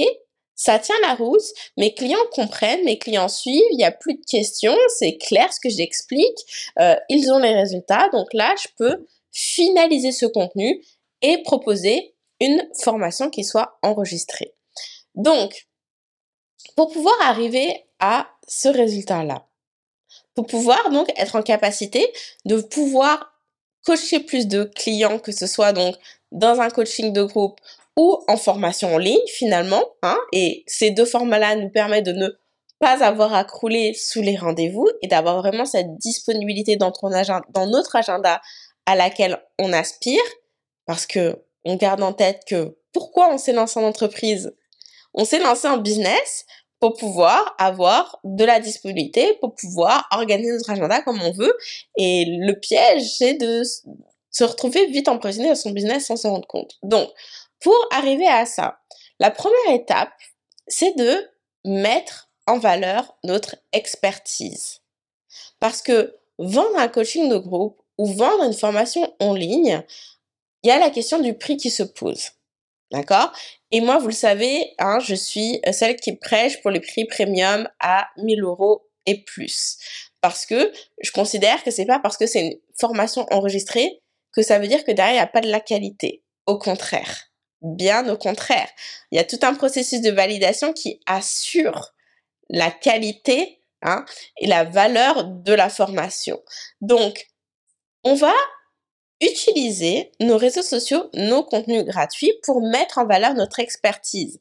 ça 0.55 0.79
tient 0.79 0.95
la 1.03 1.15
route, 1.15 1.43
mes 1.77 1.95
clients 1.95 2.17
comprennent, 2.33 2.85
mes 2.85 2.99
clients 2.99 3.29
suivent, 3.29 3.63
il 3.73 3.77
n'y 3.77 3.85
a 3.85 3.91
plus 3.91 4.15
de 4.15 4.25
questions, 4.25 4.77
c'est 4.99 5.17
clair 5.17 5.53
ce 5.53 5.59
que 5.61 5.69
j'explique, 5.69 6.71
euh, 6.79 6.95
ils 7.09 7.33
ont 7.33 7.39
les 7.39 7.55
résultats, 7.55 8.09
donc 8.13 8.33
là, 8.33 8.55
je 8.63 8.69
peux 8.77 9.07
finaliser 9.33 10.13
ce 10.13 10.27
contenu 10.27 10.81
et 11.23 11.43
proposer 11.43 12.15
une 12.41 12.69
formation 12.81 13.31
qui 13.31 13.43
soit 13.43 13.79
enregistrée. 13.83 14.55
Donc, 15.17 15.67
pour 16.77 16.93
pouvoir 16.93 17.17
arriver 17.23 17.85
à 17.99 18.29
ce 18.47 18.69
résultat-là, 18.69 19.47
pour 20.35 20.47
pouvoir 20.47 20.91
donc 20.91 21.09
être 21.17 21.37
en 21.37 21.43
capacité 21.43 22.13
de 22.45 22.61
pouvoir 22.61 23.33
coacher 23.85 24.21
plus 24.21 24.47
de 24.47 24.65
clients, 24.65 25.19
que 25.19 25.33
ce 25.33 25.47
soit 25.47 25.73
donc 25.73 25.97
dans 26.33 26.61
un 26.61 26.71
coaching 26.71 27.13
de 27.13 27.23
groupe 27.23 27.61
ou 27.97 28.19
en 28.29 28.37
formation 28.37 28.95
en 28.95 28.99
ligne 28.99 29.27
finalement. 29.29 29.85
Hein, 30.03 30.19
et 30.33 30.65
ces 30.67 30.91
deux 30.91 31.05
formats-là 31.05 31.57
nous 31.57 31.71
permettent 31.71 32.07
de 32.07 32.13
ne 32.13 32.29
pas 32.81 33.05
avoir 33.05 33.35
à 33.35 33.45
crouler 33.45 33.95
sous 33.95 34.21
les 34.21 34.37
rendez-vous 34.37 34.89
et 35.03 35.07
d'avoir 35.07 35.39
vraiment 35.39 35.65
cette 35.65 35.97
disponibilité 35.99 36.77
dans, 36.77 36.93
dans 37.51 37.67
notre 37.67 37.97
agenda 37.97 38.41
à 38.87 38.97
laquelle 38.97 39.41
on 39.59 39.73
aspire. 39.73 40.23
Parce 40.87 41.07
que 41.07 41.43
on 41.65 41.77
garde 41.77 42.03
en 42.03 42.13
tête 42.13 42.43
que 42.47 42.77
pourquoi 42.93 43.33
on 43.33 43.39
s'est 43.39 43.53
lancé 43.53 43.81
en 43.81 43.85
entreprise? 43.85 44.55
On 45.15 45.25
s'est 45.25 45.39
lancé 45.39 45.69
en 45.69 45.79
business 45.79 46.45
pour 46.85 46.93
pouvoir 46.93 47.55
avoir 47.57 48.21
de 48.25 48.45
la 48.45 48.61
disponibilité, 48.61 49.39
pour 49.41 49.55
pouvoir 49.55 50.07
organiser 50.11 50.53
notre 50.53 50.69
agenda 50.69 51.01
comme 51.01 51.19
on 51.23 51.33
veut. 51.33 51.57
Et 51.97 52.27
le 52.27 52.53
piège, 52.61 53.17
c'est 53.17 53.33
de 53.33 53.63
se 54.31 54.45
retrouver 54.45 54.85
vite 54.89 55.09
emprisonné 55.09 55.49
dans 55.49 55.55
son 55.55 55.71
business 55.71 56.05
sans 56.05 56.17
se 56.17 56.27
rendre 56.27 56.47
compte. 56.47 56.77
Donc, 56.83 57.09
pour 57.61 57.75
arriver 57.91 58.27
à 58.27 58.45
ça, 58.45 58.81
la 59.19 59.31
première 59.31 59.71
étape, 59.71 60.13
c'est 60.69 60.95
de 60.99 61.27
mettre 61.65 62.29
en 62.47 62.59
valeur 62.59 63.17
notre 63.25 63.57
expertise. 63.73 64.83
Parce 65.61 65.81
que 65.81 66.15
vendre 66.39 66.77
un 66.77 66.89
coaching 66.89 67.31
de 67.31 67.39
groupe 67.39 67.81
ou 67.97 68.05
vendre 68.13 68.45
une 68.45 68.53
formation 68.53 69.11
en 69.21 69.33
ligne, 69.33 69.83
il 70.63 70.69
y 70.69 70.71
a 70.71 70.79
la 70.79 70.91
question 70.91 71.19
du 71.19 71.33
prix 71.33 71.57
qui 71.57 71.71
se 71.71 71.83
pose. 71.83 72.33
D'accord? 72.95 73.33
Et 73.73 73.81
moi, 73.81 73.99
vous 73.99 74.07
le 74.07 74.13
savez, 74.13 74.73
hein, 74.79 75.01
je 75.01 75.17
suis 75.17 75.61
celle 75.73 75.97
qui 75.97 76.15
prêche 76.15 76.63
pour 76.63 76.71
les 76.71 76.79
prix 76.79 77.07
premium 77.07 77.69
à 77.81 78.07
1000 78.19 78.41
euros 78.43 78.87
et 79.05 79.25
plus. 79.25 79.79
Parce 80.21 80.47
que 80.47 80.73
je 81.03 81.11
considère 81.11 81.65
que 81.65 81.73
c'est 81.73 81.87
pas 81.87 81.99
parce 81.99 82.17
que 82.17 82.27
c'est 82.27 82.41
une 82.41 82.59
formation 82.79 83.27
enregistrée 83.33 84.01
que 84.33 84.43
ça 84.43 84.61
veut 84.61 84.69
dire 84.69 84.85
que 84.85 84.93
derrière, 84.93 85.15
il 85.15 85.17
n'y 85.17 85.23
a 85.23 85.27
pas 85.27 85.41
de 85.41 85.51
la 85.51 85.59
qualité. 85.59 86.23
Au 86.47 86.57
contraire. 86.57 87.25
Bien 87.63 88.09
au 88.09 88.17
contraire. 88.17 88.69
Il 89.11 89.17
y 89.17 89.19
a 89.19 89.25
tout 89.25 89.41
un 89.43 89.55
processus 89.55 90.01
de 90.01 90.13
validation 90.13 90.73
qui 90.73 91.01
assure 91.07 91.95
la 92.51 92.71
qualité 92.71 93.61
hein, 93.83 94.05
et 94.39 94.47
la 94.47 94.63
valeur 94.63 95.25
de 95.25 95.53
la 95.53 95.69
formation. 95.69 96.41
Donc, 96.81 97.27
on 98.05 98.15
va 98.15 98.35
utiliser 99.25 100.13
nos 100.21 100.37
réseaux 100.37 100.63
sociaux, 100.63 101.11
nos 101.15 101.43
contenus 101.43 101.85
gratuits 101.85 102.33
pour 102.43 102.63
mettre 102.63 102.99
en 102.99 103.07
valeur 103.07 103.35
notre 103.35 103.61
expertise. 103.61 104.39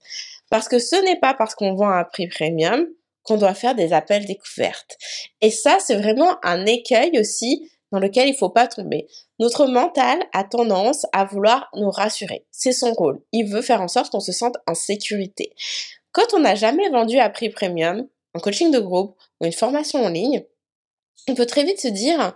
Parce 0.49 0.67
que 0.67 0.79
ce 0.79 0.95
n'est 1.03 1.19
pas 1.19 1.33
parce 1.33 1.55
qu'on 1.55 1.75
vend 1.75 1.89
à 1.89 2.03
prix 2.03 2.27
premium 2.27 2.85
qu'on 3.23 3.37
doit 3.37 3.53
faire 3.53 3.75
des 3.75 3.93
appels 3.93 4.25
découvertes. 4.25 4.97
Et 5.41 5.49
ça, 5.49 5.77
c'est 5.79 5.95
vraiment 5.95 6.35
un 6.43 6.65
écueil 6.65 7.17
aussi 7.17 7.71
dans 7.91 7.99
lequel 7.99 8.27
il 8.27 8.35
faut 8.35 8.49
pas 8.49 8.67
tomber. 8.67 9.07
Notre 9.39 9.67
mental 9.67 10.19
a 10.33 10.43
tendance 10.43 11.05
à 11.13 11.25
vouloir 11.25 11.69
nous 11.75 11.89
rassurer. 11.89 12.45
C'est 12.51 12.73
son 12.73 12.91
rôle. 12.91 13.21
Il 13.31 13.47
veut 13.47 13.61
faire 13.61 13.81
en 13.81 13.87
sorte 13.87 14.11
qu'on 14.11 14.19
se 14.19 14.31
sente 14.31 14.57
en 14.67 14.73
sécurité. 14.73 15.53
Quand 16.11 16.33
on 16.33 16.39
n'a 16.39 16.55
jamais 16.55 16.89
vendu 16.89 17.19
à 17.19 17.29
prix 17.29 17.49
premium, 17.49 18.07
un 18.33 18.39
coaching 18.39 18.71
de 18.71 18.79
groupe 18.79 19.15
ou 19.39 19.45
une 19.45 19.53
formation 19.53 20.03
en 20.03 20.09
ligne, 20.09 20.43
on 21.27 21.35
peut 21.35 21.45
très 21.45 21.63
vite 21.63 21.79
se 21.79 21.87
dire 21.87 22.35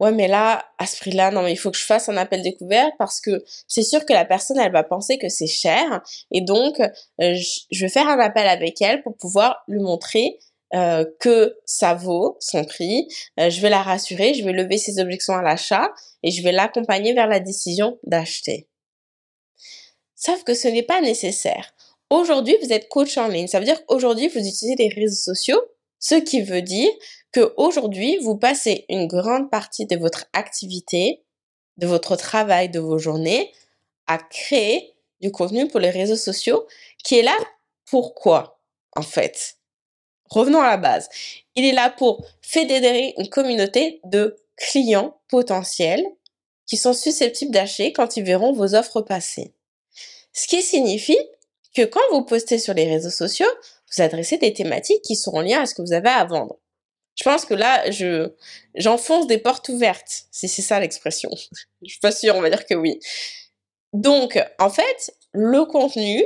ouais 0.00 0.12
mais 0.12 0.28
là 0.28 0.64
à 0.78 0.86
ce 0.86 0.96
prix-là 0.96 1.30
non 1.30 1.42
mais 1.42 1.52
il 1.52 1.56
faut 1.56 1.70
que 1.70 1.78
je 1.78 1.84
fasse 1.84 2.08
un 2.08 2.16
appel 2.16 2.42
découvert 2.42 2.90
parce 2.98 3.20
que 3.20 3.44
c'est 3.68 3.82
sûr 3.82 4.04
que 4.04 4.12
la 4.12 4.24
personne 4.24 4.58
elle 4.58 4.72
va 4.72 4.82
penser 4.82 5.18
que 5.18 5.28
c'est 5.28 5.46
cher 5.46 6.02
et 6.30 6.40
donc 6.40 6.80
euh, 6.80 7.34
je 7.70 7.80
vais 7.80 7.88
faire 7.88 8.08
un 8.08 8.18
appel 8.18 8.46
avec 8.46 8.80
elle 8.82 9.02
pour 9.02 9.16
pouvoir 9.16 9.62
lui 9.68 9.80
montrer 9.80 10.38
euh, 10.72 11.04
que 11.18 11.58
ça 11.64 11.94
vaut 11.94 12.36
son 12.38 12.64
prix. 12.64 13.08
Euh, 13.40 13.50
je 13.50 13.60
vais 13.60 13.70
la 13.70 13.82
rassurer, 13.82 14.34
je 14.34 14.44
vais 14.44 14.52
lever 14.52 14.78
ses 14.78 15.00
objections 15.00 15.34
à 15.34 15.42
l'achat 15.42 15.90
et 16.22 16.30
je 16.30 16.44
vais 16.44 16.52
l'accompagner 16.52 17.12
vers 17.12 17.26
la 17.26 17.40
décision 17.40 17.98
d'acheter. 18.04 18.68
Sauf 20.14 20.44
que 20.44 20.54
ce 20.54 20.68
n'est 20.68 20.84
pas 20.84 21.00
nécessaire. 21.00 21.74
Aujourd'hui, 22.08 22.56
vous 22.62 22.72
êtes 22.72 22.88
coach 22.88 23.18
en 23.18 23.26
ligne. 23.26 23.48
Ça 23.48 23.58
veut 23.58 23.64
dire 23.64 23.84
qu'aujourd'hui, 23.84 24.28
vous 24.28 24.38
utilisez 24.38 24.76
les 24.76 24.88
réseaux 24.88 25.34
sociaux, 25.34 25.60
ce 25.98 26.14
qui 26.14 26.40
veut 26.40 26.62
dire 26.62 26.90
que 27.32 27.54
aujourd'hui, 27.56 28.18
vous 28.18 28.36
passez 28.36 28.84
une 28.88 29.06
grande 29.06 29.50
partie 29.50 29.86
de 29.86 29.96
votre 29.96 30.26
activité, 30.32 31.22
de 31.76 31.86
votre 31.86 32.16
travail, 32.16 32.68
de 32.68 32.80
vos 32.80 32.98
journées 32.98 33.52
à 34.06 34.18
créer 34.18 34.94
du 35.20 35.30
contenu 35.30 35.68
pour 35.68 35.80
les 35.80 35.90
réseaux 35.90 36.16
sociaux 36.16 36.66
qui 37.04 37.18
est 37.18 37.22
là 37.22 37.36
pourquoi, 37.86 38.60
en 38.96 39.02
fait? 39.02 39.56
Revenons 40.28 40.60
à 40.60 40.70
la 40.70 40.76
base. 40.76 41.08
Il 41.56 41.64
est 41.64 41.72
là 41.72 41.90
pour 41.90 42.24
fédérer 42.40 43.14
une 43.18 43.28
communauté 43.28 44.00
de 44.04 44.36
clients 44.56 45.20
potentiels 45.28 46.04
qui 46.66 46.76
sont 46.76 46.92
susceptibles 46.92 47.50
d'acheter 47.50 47.92
quand 47.92 48.16
ils 48.16 48.24
verront 48.24 48.52
vos 48.52 48.74
offres 48.74 49.00
passer. 49.00 49.54
Ce 50.32 50.46
qui 50.46 50.62
signifie 50.62 51.18
que 51.74 51.82
quand 51.82 52.00
vous 52.12 52.24
postez 52.24 52.58
sur 52.58 52.74
les 52.74 52.86
réseaux 52.86 53.10
sociaux, 53.10 53.50
vous 53.92 54.02
adressez 54.02 54.38
des 54.38 54.52
thématiques 54.52 55.02
qui 55.02 55.16
sont 55.16 55.32
en 55.32 55.40
lien 55.40 55.62
à 55.62 55.66
ce 55.66 55.74
que 55.74 55.82
vous 55.82 55.92
avez 55.92 56.08
à 56.08 56.24
vendre. 56.24 56.58
Je 57.16 57.24
pense 57.24 57.44
que 57.44 57.54
là, 57.54 57.90
je 57.90 58.32
j'enfonce 58.74 59.26
des 59.26 59.38
portes 59.38 59.68
ouvertes, 59.68 60.24
si 60.30 60.48
c'est 60.48 60.62
ça 60.62 60.80
l'expression. 60.80 61.30
je 61.82 61.90
suis 61.90 62.00
pas 62.00 62.12
sûre, 62.12 62.36
on 62.36 62.40
va 62.40 62.50
dire 62.50 62.66
que 62.66 62.74
oui. 62.74 62.98
Donc, 63.92 64.40
en 64.58 64.70
fait, 64.70 65.14
le 65.32 65.64
contenu 65.64 66.24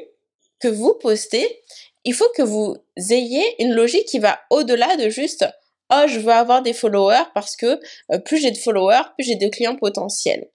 que 0.61 0.69
vous 0.69 0.95
postez, 0.95 1.63
il 2.05 2.15
faut 2.15 2.29
que 2.37 2.43
vous 2.43 2.77
ayez 3.11 3.63
une 3.63 3.73
logique 3.73 4.07
qui 4.07 4.19
va 4.19 4.41
au-delà 4.51 4.97
de 4.97 5.09
juste 5.09 5.47
oh 5.93 6.05
je 6.07 6.19
veux 6.19 6.33
avoir 6.33 6.63
des 6.63 6.73
followers 6.73 7.25
parce 7.35 7.57
que 7.57 7.81
euh, 8.13 8.19
plus 8.19 8.39
j'ai 8.39 8.51
de 8.51 8.57
followers, 8.57 9.03
plus 9.17 9.25
j'ai 9.25 9.37
de 9.37 9.49
clients 9.49 9.77
potentiels. 9.77 10.51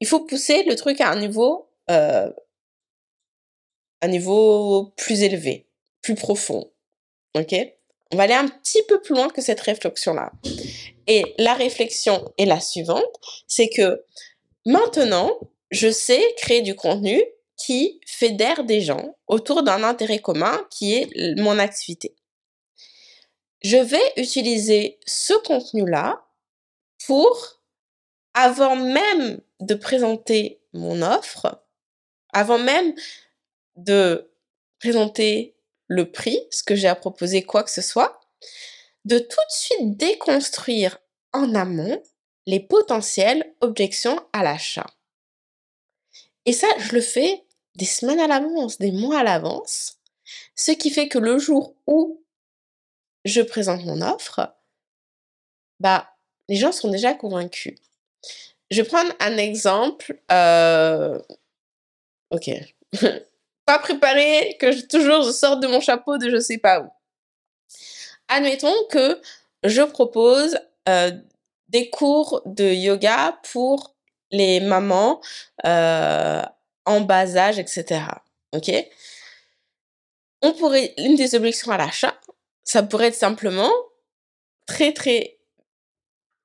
Il 0.00 0.06
faut 0.06 0.20
pousser 0.20 0.62
le 0.64 0.76
truc 0.76 1.00
à 1.00 1.10
un 1.10 1.16
niveau 1.16 1.70
euh, 1.90 2.30
un 4.00 4.08
niveau 4.08 4.92
plus 4.96 5.22
élevé, 5.22 5.68
plus 6.02 6.14
profond. 6.14 6.70
OK? 7.36 7.54
On 8.10 8.16
va 8.16 8.24
aller 8.24 8.34
un 8.34 8.48
petit 8.48 8.82
peu 8.88 9.00
plus 9.00 9.14
loin 9.14 9.28
que 9.28 9.42
cette 9.42 9.60
réflexion 9.60 10.14
là. 10.14 10.32
Et 11.06 11.34
la 11.38 11.54
réflexion 11.54 12.32
est 12.38 12.46
la 12.46 12.60
suivante, 12.60 13.14
c'est 13.46 13.68
que 13.68 14.04
maintenant, 14.66 15.38
je 15.70 15.90
sais 15.90 16.22
créer 16.36 16.62
du 16.62 16.74
contenu 16.74 17.22
qui 17.56 18.00
fédère 18.06 18.64
des 18.64 18.80
gens 18.80 19.16
autour 19.26 19.62
d'un 19.62 19.82
intérêt 19.82 20.20
commun 20.20 20.66
qui 20.70 20.94
est 20.94 21.36
mon 21.38 21.58
activité. 21.58 22.14
Je 23.62 23.76
vais 23.76 24.12
utiliser 24.16 24.98
ce 25.06 25.34
contenu-là 25.34 26.24
pour, 27.06 27.60
avant 28.34 28.76
même 28.76 29.40
de 29.60 29.74
présenter 29.74 30.60
mon 30.72 31.02
offre, 31.02 31.64
avant 32.32 32.58
même 32.58 32.94
de 33.76 34.30
présenter 34.78 35.56
le 35.88 36.10
prix, 36.10 36.40
ce 36.50 36.62
que 36.62 36.76
j'ai 36.76 36.88
à 36.88 36.94
proposer, 36.94 37.42
quoi 37.42 37.64
que 37.64 37.70
ce 37.70 37.82
soit, 37.82 38.20
de 39.04 39.18
tout 39.18 39.26
de 39.26 39.52
suite 39.52 39.96
déconstruire 39.96 40.98
en 41.32 41.54
amont 41.54 42.02
les 42.46 42.60
potentielles 42.60 43.54
objections 43.60 44.20
à 44.32 44.42
l'achat. 44.42 44.86
Et 46.46 46.52
ça, 46.52 46.66
je 46.78 46.94
le 46.94 47.00
fais 47.00 47.44
des 47.74 47.84
semaines 47.84 48.20
à 48.20 48.26
l'avance, 48.26 48.78
des 48.78 48.92
mois 48.92 49.20
à 49.20 49.24
l'avance, 49.24 49.98
ce 50.54 50.72
qui 50.72 50.90
fait 50.90 51.08
que 51.08 51.18
le 51.18 51.38
jour 51.38 51.74
où 51.86 52.22
je 53.24 53.40
présente 53.40 53.84
mon 53.84 54.02
offre, 54.02 54.54
bah, 55.80 56.16
les 56.48 56.56
gens 56.56 56.72
sont 56.72 56.90
déjà 56.90 57.14
convaincus. 57.14 57.74
Je 58.70 58.82
vais 58.82 58.88
prendre 58.88 59.12
un 59.20 59.36
exemple. 59.36 60.20
Euh... 60.30 61.18
Ok. 62.30 62.50
pas 63.68 63.78
préparé, 63.78 64.56
que 64.58 64.72
je, 64.72 64.80
toujours 64.80 65.30
sors 65.30 65.58
de 65.58 65.66
mon 65.66 65.82
chapeau 65.82 66.16
de 66.16 66.30
je 66.30 66.38
sais 66.38 66.56
pas 66.56 66.80
où. 66.80 66.88
Admettons 68.28 68.74
que 68.90 69.20
je 69.62 69.82
propose 69.82 70.58
euh, 70.88 71.10
des 71.68 71.90
cours 71.90 72.40
de 72.46 72.64
yoga 72.64 73.38
pour 73.52 73.94
les 74.30 74.60
mamans 74.60 75.20
euh, 75.66 76.42
en 76.86 77.02
bas 77.02 77.36
âge, 77.36 77.58
etc. 77.58 78.04
Ok? 78.56 78.72
On 80.40 80.54
pourrait, 80.54 80.94
une 80.96 81.16
des 81.16 81.34
objections 81.34 81.70
à 81.70 81.76
l'achat, 81.76 82.18
ça 82.64 82.82
pourrait 82.82 83.08
être 83.08 83.16
simplement 83.16 83.72
très 84.66 84.94
très 84.94 85.36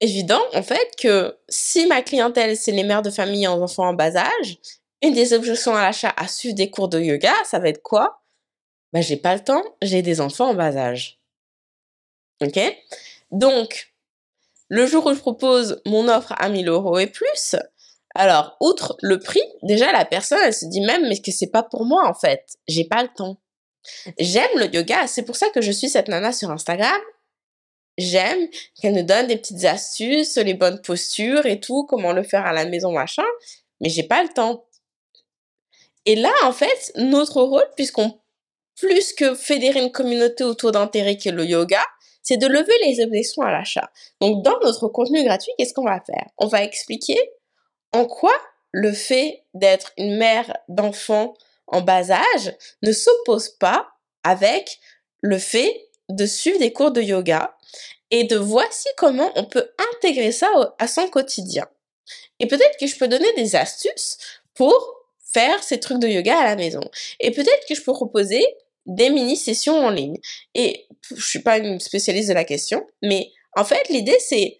évident 0.01 0.43
en 0.53 0.63
fait 0.63 0.93
que 0.97 1.37
si 1.47 1.85
ma 1.87 2.01
clientèle 2.01 2.57
c'est 2.57 2.73
les 2.73 2.83
mères 2.83 3.01
de 3.01 3.11
famille 3.11 3.47
en 3.47 3.61
enfants 3.61 3.87
en 3.87 3.93
bas 3.93 4.17
âge, 4.17 4.57
une 5.03 5.13
des 5.13 5.33
objections 5.33 5.75
à 5.75 5.81
l'achat 5.81 6.13
à 6.17 6.27
suivre 6.27 6.55
des 6.55 6.71
cours 6.71 6.87
de 6.87 6.99
yoga, 6.99 7.33
ça 7.45 7.59
va 7.59 7.69
être 7.69 7.83
quoi? 7.83 8.23
Bah 8.93 9.01
j'ai 9.01 9.17
pas 9.17 9.35
le 9.35 9.43
temps, 9.43 9.63
j'ai 9.81 10.01
des 10.01 10.21
enfants 10.21 10.49
en 10.49 10.53
bas 10.53 10.75
âge. 10.77 11.19
Ok? 12.41 12.59
Donc, 13.31 13.93
le 14.69 14.87
jour 14.87 15.05
où 15.05 15.13
je 15.13 15.19
propose 15.19 15.81
mon 15.85 16.07
offre 16.07 16.33
à 16.37 16.49
1000 16.49 16.67
euros 16.69 16.97
et 16.99 17.07
plus, 17.07 17.55
alors, 18.15 18.57
outre 18.59 18.95
le 19.01 19.19
prix, 19.19 19.41
déjà 19.63 19.91
la 19.91 20.05
personne, 20.05 20.39
elle 20.43 20.53
se 20.53 20.65
dit 20.65 20.81
même, 20.81 21.07
mais 21.07 21.19
que 21.19 21.31
c'est 21.31 21.51
pas 21.51 21.63
pour 21.63 21.85
moi 21.85 22.07
en 22.07 22.13
fait? 22.13 22.57
J'ai 22.67 22.85
pas 22.85 23.03
le 23.03 23.09
temps. 23.09 23.37
J'aime 24.17 24.57
le 24.57 24.73
yoga, 24.73 25.07
c'est 25.07 25.23
pour 25.23 25.35
ça 25.35 25.49
que 25.49 25.61
je 25.61 25.71
suis 25.71 25.89
cette 25.89 26.07
nana 26.07 26.31
sur 26.31 26.49
Instagram. 26.51 27.01
J'aime 27.97 28.47
qu'elle 28.81 28.93
nous 28.93 29.03
donne 29.03 29.27
des 29.27 29.37
petites 29.37 29.65
astuces, 29.65 30.37
les 30.37 30.53
bonnes 30.53 30.81
postures 30.81 31.45
et 31.45 31.59
tout, 31.59 31.85
comment 31.85 32.13
le 32.13 32.23
faire 32.23 32.45
à 32.45 32.53
la 32.53 32.65
maison, 32.65 32.91
machin. 32.91 33.25
Mais 33.81 33.89
j'ai 33.89 34.03
pas 34.03 34.23
le 34.23 34.29
temps. 34.29 34.65
Et 36.05 36.15
là, 36.15 36.33
en 36.43 36.51
fait, 36.51 36.91
notre 36.95 37.41
rôle, 37.41 37.67
puisqu'on, 37.75 38.19
plus 38.75 39.13
que 39.13 39.35
fédérer 39.35 39.79
une 39.79 39.91
communauté 39.91 40.43
autour 40.43 40.71
d'intérêt 40.71 41.17
que 41.17 41.29
le 41.29 41.45
yoga, 41.45 41.83
c'est 42.21 42.37
de 42.37 42.47
lever 42.47 42.73
les 42.85 43.03
objections 43.03 43.43
à 43.43 43.51
l'achat. 43.51 43.91
Donc, 44.21 44.43
dans 44.43 44.59
notre 44.61 44.87
contenu 44.87 45.23
gratuit, 45.23 45.51
qu'est-ce 45.57 45.73
qu'on 45.73 45.85
va 45.85 46.01
faire? 46.01 46.29
On 46.37 46.47
va 46.47 46.63
expliquer 46.63 47.17
en 47.91 48.05
quoi 48.05 48.33
le 48.71 48.91
fait 48.91 49.43
d'être 49.53 49.91
une 49.97 50.17
mère 50.17 50.57
d'enfants 50.67 51.35
en 51.67 51.81
bas 51.81 52.11
âge 52.11 52.55
ne 52.81 52.91
s'oppose 52.91 53.49
pas 53.49 53.87
avec 54.23 54.79
le 55.21 55.37
fait 55.37 55.89
de 56.09 56.25
suivre 56.25 56.59
des 56.59 56.73
cours 56.73 56.91
de 56.91 57.01
yoga 57.01 57.55
et 58.11 58.23
de 58.25 58.37
voici 58.37 58.87
comment 58.97 59.31
on 59.35 59.45
peut 59.45 59.71
intégrer 59.93 60.31
ça 60.31 60.49
à 60.79 60.87
son 60.87 61.07
quotidien. 61.07 61.67
Et 62.39 62.47
peut-être 62.47 62.77
que 62.79 62.87
je 62.87 62.97
peux 62.97 63.07
donner 63.07 63.31
des 63.33 63.55
astuces 63.55 64.17
pour 64.53 65.02
faire 65.33 65.63
ces 65.63 65.79
trucs 65.79 65.99
de 65.99 66.07
yoga 66.07 66.37
à 66.37 66.43
la 66.43 66.55
maison. 66.55 66.81
Et 67.19 67.31
peut-être 67.31 67.67
que 67.67 67.75
je 67.75 67.81
peux 67.81 67.93
proposer 67.93 68.43
des 68.85 69.09
mini-sessions 69.09 69.77
en 69.85 69.89
ligne. 69.89 70.19
Et 70.55 70.87
je 71.15 71.25
suis 71.25 71.41
pas 71.41 71.57
une 71.57 71.79
spécialiste 71.79 72.29
de 72.29 72.33
la 72.33 72.43
question, 72.43 72.85
mais 73.01 73.31
en 73.55 73.63
fait, 73.63 73.89
l'idée 73.89 74.17
c'est, 74.19 74.57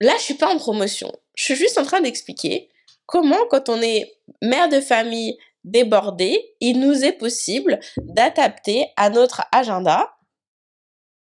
là, 0.00 0.14
je 0.18 0.22
suis 0.22 0.34
pas 0.34 0.52
en 0.52 0.58
promotion. 0.58 1.12
Je 1.34 1.44
suis 1.44 1.56
juste 1.56 1.78
en 1.78 1.84
train 1.84 2.00
d'expliquer 2.00 2.68
comment, 3.06 3.46
quand 3.50 3.68
on 3.68 3.80
est 3.80 4.18
mère 4.42 4.68
de 4.68 4.80
famille 4.80 5.38
débordée, 5.64 6.54
il 6.60 6.80
nous 6.80 7.04
est 7.04 7.12
possible 7.12 7.80
d'adapter 7.96 8.86
à 8.96 9.10
notre 9.10 9.42
agenda 9.52 10.14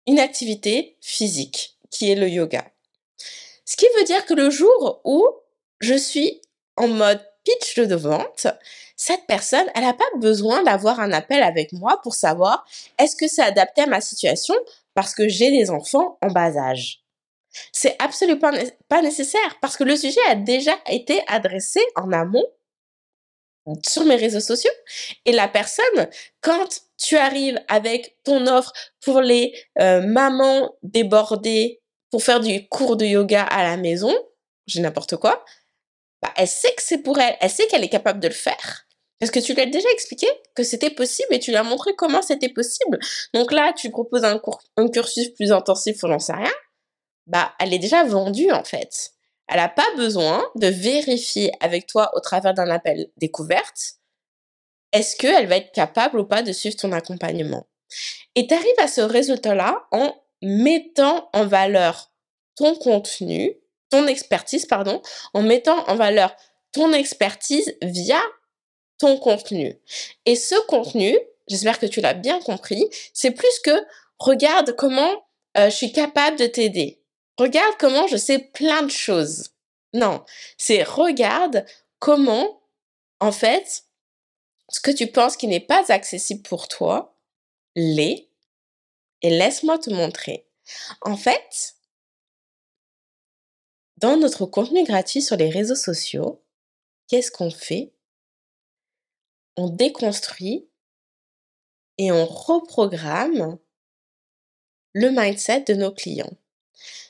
une 0.07 0.19
activité 0.19 0.97
physique, 1.01 1.77
qui 1.91 2.11
est 2.11 2.15
le 2.15 2.29
yoga. 2.29 2.65
Ce 3.65 3.77
qui 3.77 3.87
veut 3.99 4.05
dire 4.05 4.25
que 4.25 4.35
le 4.35 4.49
jour 4.49 5.01
où 5.05 5.27
je 5.81 5.95
suis 5.95 6.41
en 6.77 6.89
mode 6.89 7.23
pitch 7.49 7.79
de 7.79 7.95
vente, 7.95 8.47
cette 8.97 9.27
personne, 9.27 9.67
elle 9.75 9.85
n'a 9.85 9.95
pas 9.95 10.05
besoin 10.17 10.63
d'avoir 10.63 11.01
un 11.01 11.13
appel 11.13 11.43
avec 11.43 11.73
moi 11.73 12.01
pour 12.03 12.15
savoir 12.15 12.67
est-ce 12.99 13.17
que 13.17 13.29
c'est 13.29 13.43
adapté 13.43 13.83
à 13.83 13.87
ma 13.87 14.01
situation 14.01 14.55
parce 14.95 15.15
que 15.15 15.29
j'ai 15.29 15.51
des 15.51 15.71
enfants 15.71 16.19
en 16.21 16.29
bas 16.29 16.57
âge? 16.57 17.03
C'est 17.73 17.97
absolument 18.03 18.53
pas 18.89 19.03
nécessaire 19.03 19.59
parce 19.61 19.77
que 19.77 19.85
le 19.85 19.97
sujet 19.97 20.21
a 20.29 20.35
déjà 20.35 20.77
été 20.89 21.23
adressé 21.29 21.81
en 21.97 22.13
amont 22.13 22.45
sur 23.87 24.05
mes 24.05 24.17
réseaux 24.17 24.41
sociaux 24.41 24.73
et 25.25 25.33
la 25.33 25.47
personne, 25.47 26.09
quand 26.41 26.83
tu 26.97 27.17
arrives 27.17 27.61
avec 27.69 28.17
ton 28.25 28.47
offre 28.47 28.73
pour 29.01 29.21
les 29.21 29.53
euh, 29.81 30.01
mamans 30.01 30.75
débordées 30.83 31.81
pour 32.11 32.23
faire 32.23 32.41
du 32.41 32.67
cours 32.69 32.97
de 32.97 33.05
yoga 33.05 33.43
à 33.45 33.63
la 33.63 33.77
maison, 33.77 34.15
j'ai 34.67 34.81
n'importe 34.81 35.17
quoi, 35.17 35.45
bah, 36.23 36.33
elle 36.37 36.49
sait 36.49 36.75
que 36.75 36.83
c'est 36.83 36.99
pour 36.99 37.19
elle, 37.19 37.37
elle 37.41 37.51
sait 37.51 37.67
qu'elle 37.67 37.85
est 37.85 37.89
capable 37.89 38.21
de 38.21 38.29
le 38.29 38.35
faire. 38.35 38.87
Parce 39.21 39.33
que 39.33 39.41
tu 39.41 39.53
lui 39.53 39.63
as 39.63 39.67
déjà 39.67 39.89
expliqué 39.91 40.29
que 40.55 40.63
c'était 40.63 40.91
possible 40.91 41.29
et 41.33 41.41
tu 41.41 41.51
lui 41.51 41.57
as 41.57 41.65
montré 41.65 41.95
comment 41.97 42.23
c'était 42.23 42.49
possible. 42.49 42.99
Donc 43.35 43.51
là, 43.51 43.73
tu 43.73 43.91
proposes 43.91 44.25
un, 44.25 44.39
cours, 44.39 44.63
un 44.77 44.89
cursus 44.89 45.31
plus 45.31 45.51
intensif 45.51 46.03
ou 46.05 46.09
j'en 46.09 46.21
sais 46.21 46.35
rien 46.35 46.53
bah, 47.29 47.53
elle 47.61 47.73
est 47.73 47.79
déjà 47.79 48.05
vendue 48.05 48.51
en 48.51 48.65
fait. 48.65 49.13
Elle 49.47 49.59
n'a 49.59 49.69
pas 49.69 49.87
besoin 49.97 50.45
de 50.57 50.67
vérifier 50.67 51.53
avec 51.61 51.87
toi 51.87 52.11
au 52.15 52.21
travers 52.21 52.55
d'un 52.55 52.71
appel 52.71 53.11
découverte 53.17 53.95
est-ce 54.93 55.17
qu'elle 55.17 55.47
va 55.47 55.59
être 55.59 55.73
capable 55.73 56.19
ou 56.19 56.25
pas 56.25 56.43
de 56.43 56.51
suivre 56.51 56.77
ton 56.77 56.93
accompagnement. 56.93 57.67
Et 58.35 58.47
tu 58.47 58.55
arrives 58.55 58.79
à 58.79 58.89
ce 58.89 59.03
résultat-là 59.03 59.87
en 59.93 60.15
mettant 60.41 61.29
en 61.35 61.47
valeur 61.47 62.11
ton 62.57 62.75
contenu, 62.75 63.55
ton 63.91 64.07
expertise, 64.07 64.67
pardon, 64.67 65.03
en 65.35 65.43
mettant 65.43 65.87
en 65.89 65.97
valeur 65.97 66.35
ton 66.73 66.93
expertise 66.93 67.77
via 67.83 68.21
ton 68.99 69.17
contenu. 69.19 69.81
Et 70.27 70.37
ce 70.37 70.55
contenu, 70.67 71.17
j'espère 71.49 71.79
que 71.79 71.87
tu 71.87 72.01
l'as 72.01 72.15
bien 72.15 72.41
compris, 72.41 72.89
c'est 73.15 73.31
plus 73.31 73.59
que 73.61 73.85
regarde 74.19 74.75
comment 74.77 75.25
euh, 75.57 75.71
je 75.71 75.75
suis 75.77 75.93
capable 75.93 76.39
de 76.39 76.47
t'aider. 76.47 77.01
Regarde 77.39 77.75
comment 77.79 78.07
je 78.07 78.17
sais 78.17 78.39
plein 78.39 78.83
de 78.83 78.91
choses. 78.91 79.51
Non, 79.95 80.25
c'est 80.59 80.83
regarde 80.83 81.65
comment, 81.99 82.61
en 83.21 83.33
fait, 83.33 83.85
ce 84.69 84.81
que 84.81 84.91
tu 84.91 85.07
penses 85.07 85.37
qui 85.37 85.47
n'est 85.47 85.61
pas 85.61 85.91
accessible 85.91 86.43
pour 86.43 86.69
toi 86.69 87.17
l'est 87.75 88.29
et 89.23 89.31
laisse-moi 89.31 89.79
te 89.79 89.91
montrer. 89.91 90.47
En 91.01 91.17
fait, 91.17 91.75
dans 94.01 94.17
notre 94.17 94.47
contenu 94.47 94.85
gratuit 94.85 95.23
sur 95.23 95.37
les 95.37 95.51
réseaux 95.51 95.75
sociaux, 95.75 96.43
qu'est-ce 97.09 97.31
qu'on 97.31 97.51
fait? 97.51 97.93
On 99.57 99.69
déconstruit 99.69 100.69
et 101.99 102.13
on 102.13 102.25
reprogramme 102.25 103.59
le 104.93 105.11
mindset 105.11 105.63
de 105.63 105.75
nos 105.75 105.93
clients. 105.93 106.33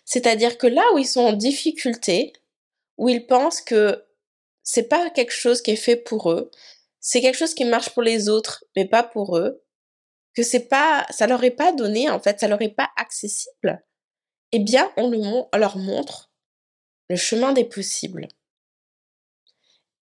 C'est-à-dire 0.07 0.57
que 0.57 0.67
là 0.67 0.83
où 0.95 0.99
ils 0.99 1.07
sont 1.07 1.21
en 1.21 1.35
difficulté, 1.35 2.33
où 2.97 3.11
ils 3.11 3.27
pensent 3.27 3.61
que 3.61 4.07
c'est 4.63 4.89
pas 4.89 5.11
quelque 5.11 5.33
chose 5.33 5.61
qui 5.61 5.73
est 5.73 5.77
fait 5.77 5.97
pour 5.97 6.31
eux, 6.33 6.51
c'est 7.01 7.21
quelque 7.21 7.37
chose 7.37 7.55
qui 7.55 7.67
marche 7.67 7.91
pour 7.91 8.03
les 8.03 8.31
autres, 8.31 8.65
mais 8.77 8.87
pas 8.87 9.03
pour 9.03 9.37
eux, 9.37 9.63
que 10.35 10.43
c'est 10.43 10.69
pas, 10.69 11.07
ça 11.11 11.27
leur 11.27 11.45
est 11.45 11.51
pas 11.51 11.73
donné, 11.73 12.09
en 12.09 12.21
fait, 12.21 12.41
ça 12.41 12.49
leur 12.49 12.63
est 12.63 12.75
pas 12.75 12.89
accessible, 12.97 13.85
eh 14.53 14.59
bien, 14.59 14.91
on, 14.97 15.11
leur 15.57 15.77
montre 15.77 16.28
le 17.09 17.17
chemin 17.17 17.53
des 17.53 17.65
possibles. 17.65 18.29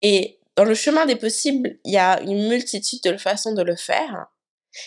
Et 0.01 0.39
dans 0.55 0.63
le 0.63 0.75
chemin 0.75 1.05
des 1.05 1.15
possibles, 1.15 1.77
il 1.83 1.93
y 1.93 1.97
a 1.97 2.21
une 2.21 2.47
multitude 2.47 3.01
de 3.03 3.17
façons 3.17 3.53
de 3.53 3.61
le 3.61 3.75
faire. 3.75 4.27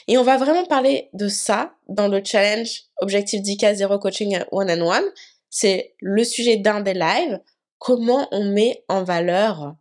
Et 0.06 0.18
on 0.18 0.22
va 0.22 0.36
vraiment 0.36 0.66
parler 0.66 1.08
de 1.12 1.28
ça 1.28 1.74
dans 1.88 2.08
le 2.08 2.22
challenge 2.22 2.84
Objectif 2.98 3.40
10K 3.42 3.74
Zero 3.74 3.98
Coaching 3.98 4.38
One 4.50 4.70
on 4.70 4.90
One. 4.90 5.04
C'est 5.50 5.94
le 6.00 6.24
sujet 6.24 6.56
d'un 6.56 6.80
des 6.80 6.94
lives. 6.94 7.40
Comment 7.78 8.28
on 8.32 8.44
met 8.44 8.84
en 8.88 9.02
valeur 9.04 9.76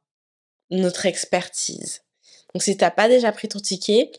notre 0.69 1.05
expertise. 1.05 2.01
Donc 2.53 2.63
si 2.63 2.77
tu 2.77 2.83
n'as 2.83 2.91
pas 2.91 3.07
déjà 3.07 3.31
pris 3.31 3.47
ton 3.47 3.59
ticket, 3.59 4.11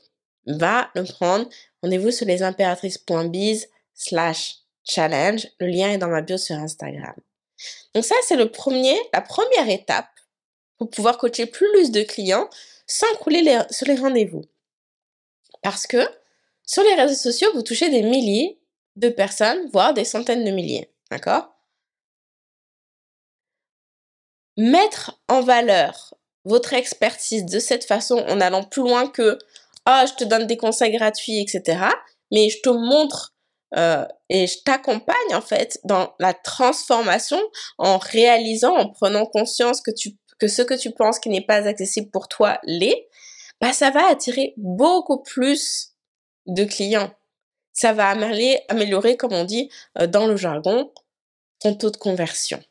va 0.46 0.90
le 0.94 1.04
prendre. 1.04 1.48
Rendez-vous 1.82 2.10
sur 2.10 2.26
lesimpératrices.biz 2.26 3.68
slash 3.94 4.56
challenge. 4.84 5.46
Le 5.60 5.66
lien 5.66 5.90
est 5.90 5.98
dans 5.98 6.08
ma 6.08 6.22
bio 6.22 6.38
sur 6.38 6.56
Instagram. 6.56 7.14
Donc 7.94 8.04
ça, 8.04 8.14
c'est 8.22 8.36
la 8.36 8.46
première 8.46 9.68
étape 9.68 10.08
pour 10.78 10.90
pouvoir 10.90 11.18
coacher 11.18 11.46
plus 11.46 11.90
de 11.90 12.02
clients 12.02 12.48
sans 12.86 13.12
couler 13.20 13.60
sur 13.70 13.86
les 13.86 13.96
rendez-vous. 13.96 14.44
Parce 15.62 15.86
que 15.86 16.08
sur 16.64 16.82
les 16.82 16.94
réseaux 16.94 17.14
sociaux, 17.14 17.50
vous 17.54 17.62
touchez 17.62 17.90
des 17.90 18.02
milliers 18.02 18.58
de 18.96 19.08
personnes, 19.08 19.68
voire 19.72 19.94
des 19.94 20.04
centaines 20.04 20.44
de 20.44 20.50
milliers. 20.50 20.90
D'accord? 21.10 21.54
Mettre 24.56 25.20
en 25.28 25.40
valeur 25.40 26.14
votre 26.44 26.72
expertise 26.72 27.44
de 27.44 27.58
cette 27.58 27.84
façon 27.84 28.18
en 28.28 28.40
allant 28.40 28.64
plus 28.64 28.82
loin 28.82 29.08
que 29.08 29.38
ah, 29.84 30.04
je 30.06 30.14
te 30.14 30.24
donne 30.24 30.46
des 30.46 30.56
conseils 30.56 30.92
gratuits, 30.92 31.40
etc. 31.40 31.86
Mais 32.30 32.50
je 32.50 32.60
te 32.60 32.68
montre 32.68 33.34
euh, 33.76 34.06
et 34.28 34.46
je 34.46 34.62
t'accompagne 34.62 35.34
en 35.34 35.40
fait 35.40 35.78
dans 35.84 36.14
la 36.18 36.32
transformation 36.32 37.40
en 37.76 37.98
réalisant, 37.98 38.74
en 38.76 38.88
prenant 38.88 39.26
conscience 39.26 39.80
que 39.80 39.90
tu 39.90 40.16
que 40.38 40.48
ce 40.48 40.62
que 40.62 40.74
tu 40.74 40.92
penses 40.92 41.18
qui 41.18 41.28
n'est 41.30 41.44
pas 41.44 41.66
accessible 41.66 42.10
pour 42.10 42.28
toi 42.28 42.60
l'est, 42.62 43.08
bah 43.60 43.72
ça 43.72 43.90
va 43.90 44.06
attirer 44.06 44.54
beaucoup 44.56 45.22
plus 45.22 45.94
de 46.46 46.64
clients. 46.64 47.12
Ça 47.72 47.92
va 47.92 48.08
améliorer, 48.08 49.16
comme 49.16 49.32
on 49.32 49.44
dit 49.44 49.70
euh, 50.00 50.06
dans 50.06 50.26
le 50.26 50.36
jargon, 50.36 50.92
ton 51.60 51.74
taux 51.74 51.90
de 51.90 51.96
conversion. 51.96 52.62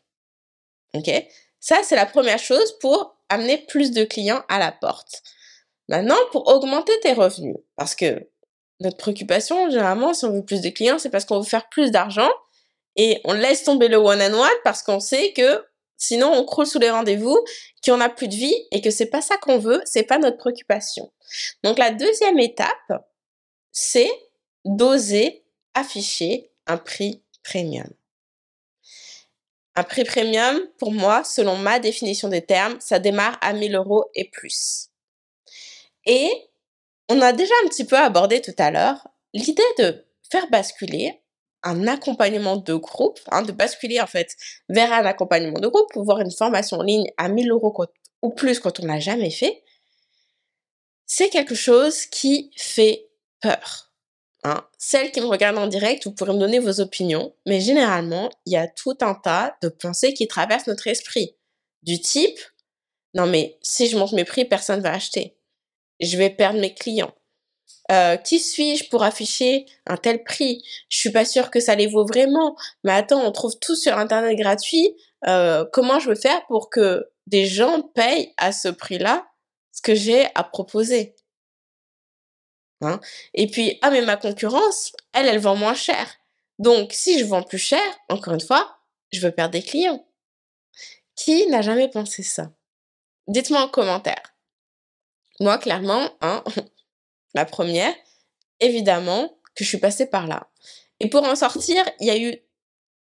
Ok? 0.94 1.12
Ça 1.60 1.84
c'est 1.84 1.96
la 1.96 2.06
première 2.06 2.40
chose 2.40 2.78
pour 2.80 3.18
amener 3.30 3.58
plus 3.58 3.92
de 3.92 4.06
clients 4.06 4.44
à 4.48 4.60
la 4.60 4.72
porte. 4.72 5.22
Maintenant, 5.90 6.18
pour 6.32 6.48
augmenter 6.48 6.98
tes 7.02 7.14
revenus, 7.14 7.56
parce 7.76 7.96
que 7.96 8.30
notre 8.80 8.98
préoccupation, 8.98 9.70
généralement, 9.70 10.14
si 10.14 10.26
on 10.26 10.32
veut 10.32 10.46
plus 10.46 10.62
de 10.62 10.70
clients, 10.70 11.00
c'est 11.00 11.10
parce 11.10 11.26
qu'on 11.26 11.40
veut 11.40 11.48
faire 11.48 11.70
plus 11.70 11.92
d'argent 11.92 12.30
et 12.96 13.22
on 13.24 13.34
laisse 13.34 13.64
tomber 13.64 13.88
le 13.88 13.98
one-on-one 13.98 14.50
parce 14.64 14.84
qu'on 14.84 15.00
sait 15.00 15.34
que 15.34 15.66
sinon 15.98 16.32
on 16.34 16.46
croule 16.46 16.68
sous 16.68 16.80
les 16.80 16.90
rendez-vous, 16.90 17.40
qu'on 17.84 17.98
n'a 17.98 18.10
plus 18.10 18.28
de 18.28 18.36
vie 18.36 18.56
et 18.72 18.82
que 18.82 18.92
c'est 18.92 19.08
pas 19.08 19.22
ça 19.22 19.38
qu'on 19.38 19.58
veut, 19.58 19.82
c'est 19.86 20.04
pas 20.04 20.20
notre 20.20 20.38
préoccupation. 20.38 21.12
Donc 21.64 21.80
la 21.80 21.92
deuxième 21.92 22.40
étape, 22.40 23.06
c'est 23.72 24.12
d'oser 24.66 25.44
afficher 25.74 26.52
un 26.66 26.78
prix 26.78 27.24
premium. 27.44 27.88
Un 29.76 29.84
prix 29.84 30.04
premium, 30.06 30.60
pour 30.80 30.92
moi, 30.92 31.24
selon 31.24 31.56
ma 31.56 31.80
définition 31.80 32.30
des 32.30 32.42
termes, 32.44 32.78
ça 32.80 32.98
démarre 32.98 33.38
à 33.42 33.54
1000 33.54 33.76
euros 33.76 34.06
et 34.16 34.28
plus. 34.28 34.90
Et 36.06 36.32
on 37.10 37.22
a 37.22 37.34
déjà 37.34 37.54
un 37.64 37.68
petit 37.68 37.86
peu 37.86 37.98
abordé 37.98 38.42
tout 38.42 38.56
à 38.58 38.72
l'heure 38.72 39.08
l'idée 39.34 39.64
de 39.80 40.06
faire 40.30 40.50
basculer 40.50 41.22
un 41.64 41.88
accompagnement 41.88 42.58
de 42.58 42.74
groupe, 42.76 43.20
hein, 43.32 43.42
de 43.42 43.52
basculer 43.52 44.00
en 44.00 44.08
fait 44.08 44.36
vers 44.70 44.92
un 44.94 45.06
accompagnement 45.06 45.60
de 45.60 45.68
groupe 45.68 45.92
voir 45.96 46.20
une 46.20 46.32
formation 46.32 46.78
en 46.78 46.84
ligne 46.84 47.08
à 47.18 47.30
1000 47.30 47.52
euros 47.52 47.74
ou 48.22 48.30
plus 48.30 48.60
quand 48.60 48.80
on 48.80 48.86
l'a 48.86 49.00
jamais 49.00 49.32
fait, 49.32 49.64
c'est 51.06 51.30
quelque 51.30 51.56
chose 51.56 52.06
qui 52.06 52.52
fait 52.58 53.08
peur. 53.42 53.92
Hein. 54.44 54.66
Celles 54.78 55.12
qui 55.12 55.22
me 55.22 55.26
regardent 55.26 55.58
en 55.58 55.68
direct, 55.68 56.06
vous 56.06 56.14
pourrez 56.14 56.34
me 56.34 56.40
donner 56.40 56.60
vos 56.60 56.80
opinions, 56.80 57.34
mais 57.46 57.60
généralement, 57.60 58.30
il 58.46 58.54
y 58.54 58.58
a 58.58 58.68
tout 58.68 58.98
un 59.02 59.16
tas 59.16 59.58
de 59.62 59.70
pensées 59.70 60.14
qui 60.14 60.28
traversent 60.28 60.68
notre 60.68 60.88
esprit. 60.88 61.36
Du 61.84 62.00
type, 62.00 62.40
non 63.14 63.28
mais 63.28 63.58
si 63.62 63.88
je 63.88 63.98
monte 63.98 64.14
mes 64.14 64.26
prix, 64.26 64.46
personne 64.46 64.80
ne 64.80 64.84
va 64.84 64.94
acheter 64.94 65.37
je 66.00 66.18
vais 66.18 66.30
perdre 66.30 66.60
mes 66.60 66.74
clients. 66.74 67.14
Euh, 67.92 68.18
qui 68.18 68.40
suis-je 68.40 68.90
pour 68.90 69.04
afficher 69.04 69.66
un 69.86 69.96
tel 69.96 70.24
prix? 70.24 70.62
Je 70.90 70.98
suis 70.98 71.12
pas 71.12 71.26
sûre 71.26 71.50
que 71.50 71.60
ça 71.60 71.76
les 71.76 71.88
vaut 71.88 72.06
vraiment. 72.06 72.56
Mais 72.84 72.92
attends, 72.92 73.26
on 73.26 73.32
trouve 73.32 73.58
tout 73.60 73.76
sur 73.76 73.98
internet 73.98 74.38
gratuit. 74.38 74.96
Euh, 75.26 75.66
comment 75.72 76.00
je 76.00 76.10
veux 76.10 76.16
faire 76.16 76.46
pour 76.48 76.70
que 76.70 77.10
des 77.28 77.46
gens 77.46 77.82
payent 77.82 78.34
à 78.38 78.52
ce 78.52 78.68
prix-là 78.68 79.26
ce 79.72 79.82
que 79.82 79.96
j'ai 79.96 80.28
à 80.36 80.44
proposer? 80.44 81.16
Hein? 82.82 83.00
Et 83.34 83.48
puis, 83.48 83.80
ah 83.82 83.90
mais 83.90 84.02
ma 84.02 84.18
concurrence, 84.18 84.92
elle, 85.14 85.28
elle 85.28 85.40
vend 85.40 85.56
moins 85.56 85.74
cher. 85.74 86.08
Donc, 86.60 86.92
si 86.92 87.20
je 87.20 87.26
vends 87.26 87.44
plus 87.44 87.58
cher, 87.58 87.82
encore 88.10 88.34
une 88.34 88.42
fois, 88.42 88.80
je 89.12 89.22
veux 89.22 89.32
perdre 89.32 89.54
des 89.54 89.64
clients. 89.64 90.06
Qui 91.16 91.48
n'a 91.48 91.62
jamais 91.62 91.90
pensé 91.90 92.22
ça? 92.22 92.52
Dites-moi 93.28 93.62
en 93.62 93.70
commentaire. 93.70 94.37
Moi, 95.40 95.58
clairement, 95.58 96.10
hein, 96.22 96.44
la 97.34 97.46
première, 97.46 97.94
évidemment 98.60 99.38
que 99.56 99.64
je 99.64 99.70
suis 99.70 99.78
passée 99.78 100.08
par 100.08 100.28
là. 100.28 100.50
Et 101.00 101.10
pour 101.10 101.24
en 101.24 101.36
sortir, 101.36 101.84
il 102.00 102.08
y 102.08 102.12
a 102.12 102.18
eu 102.18 102.36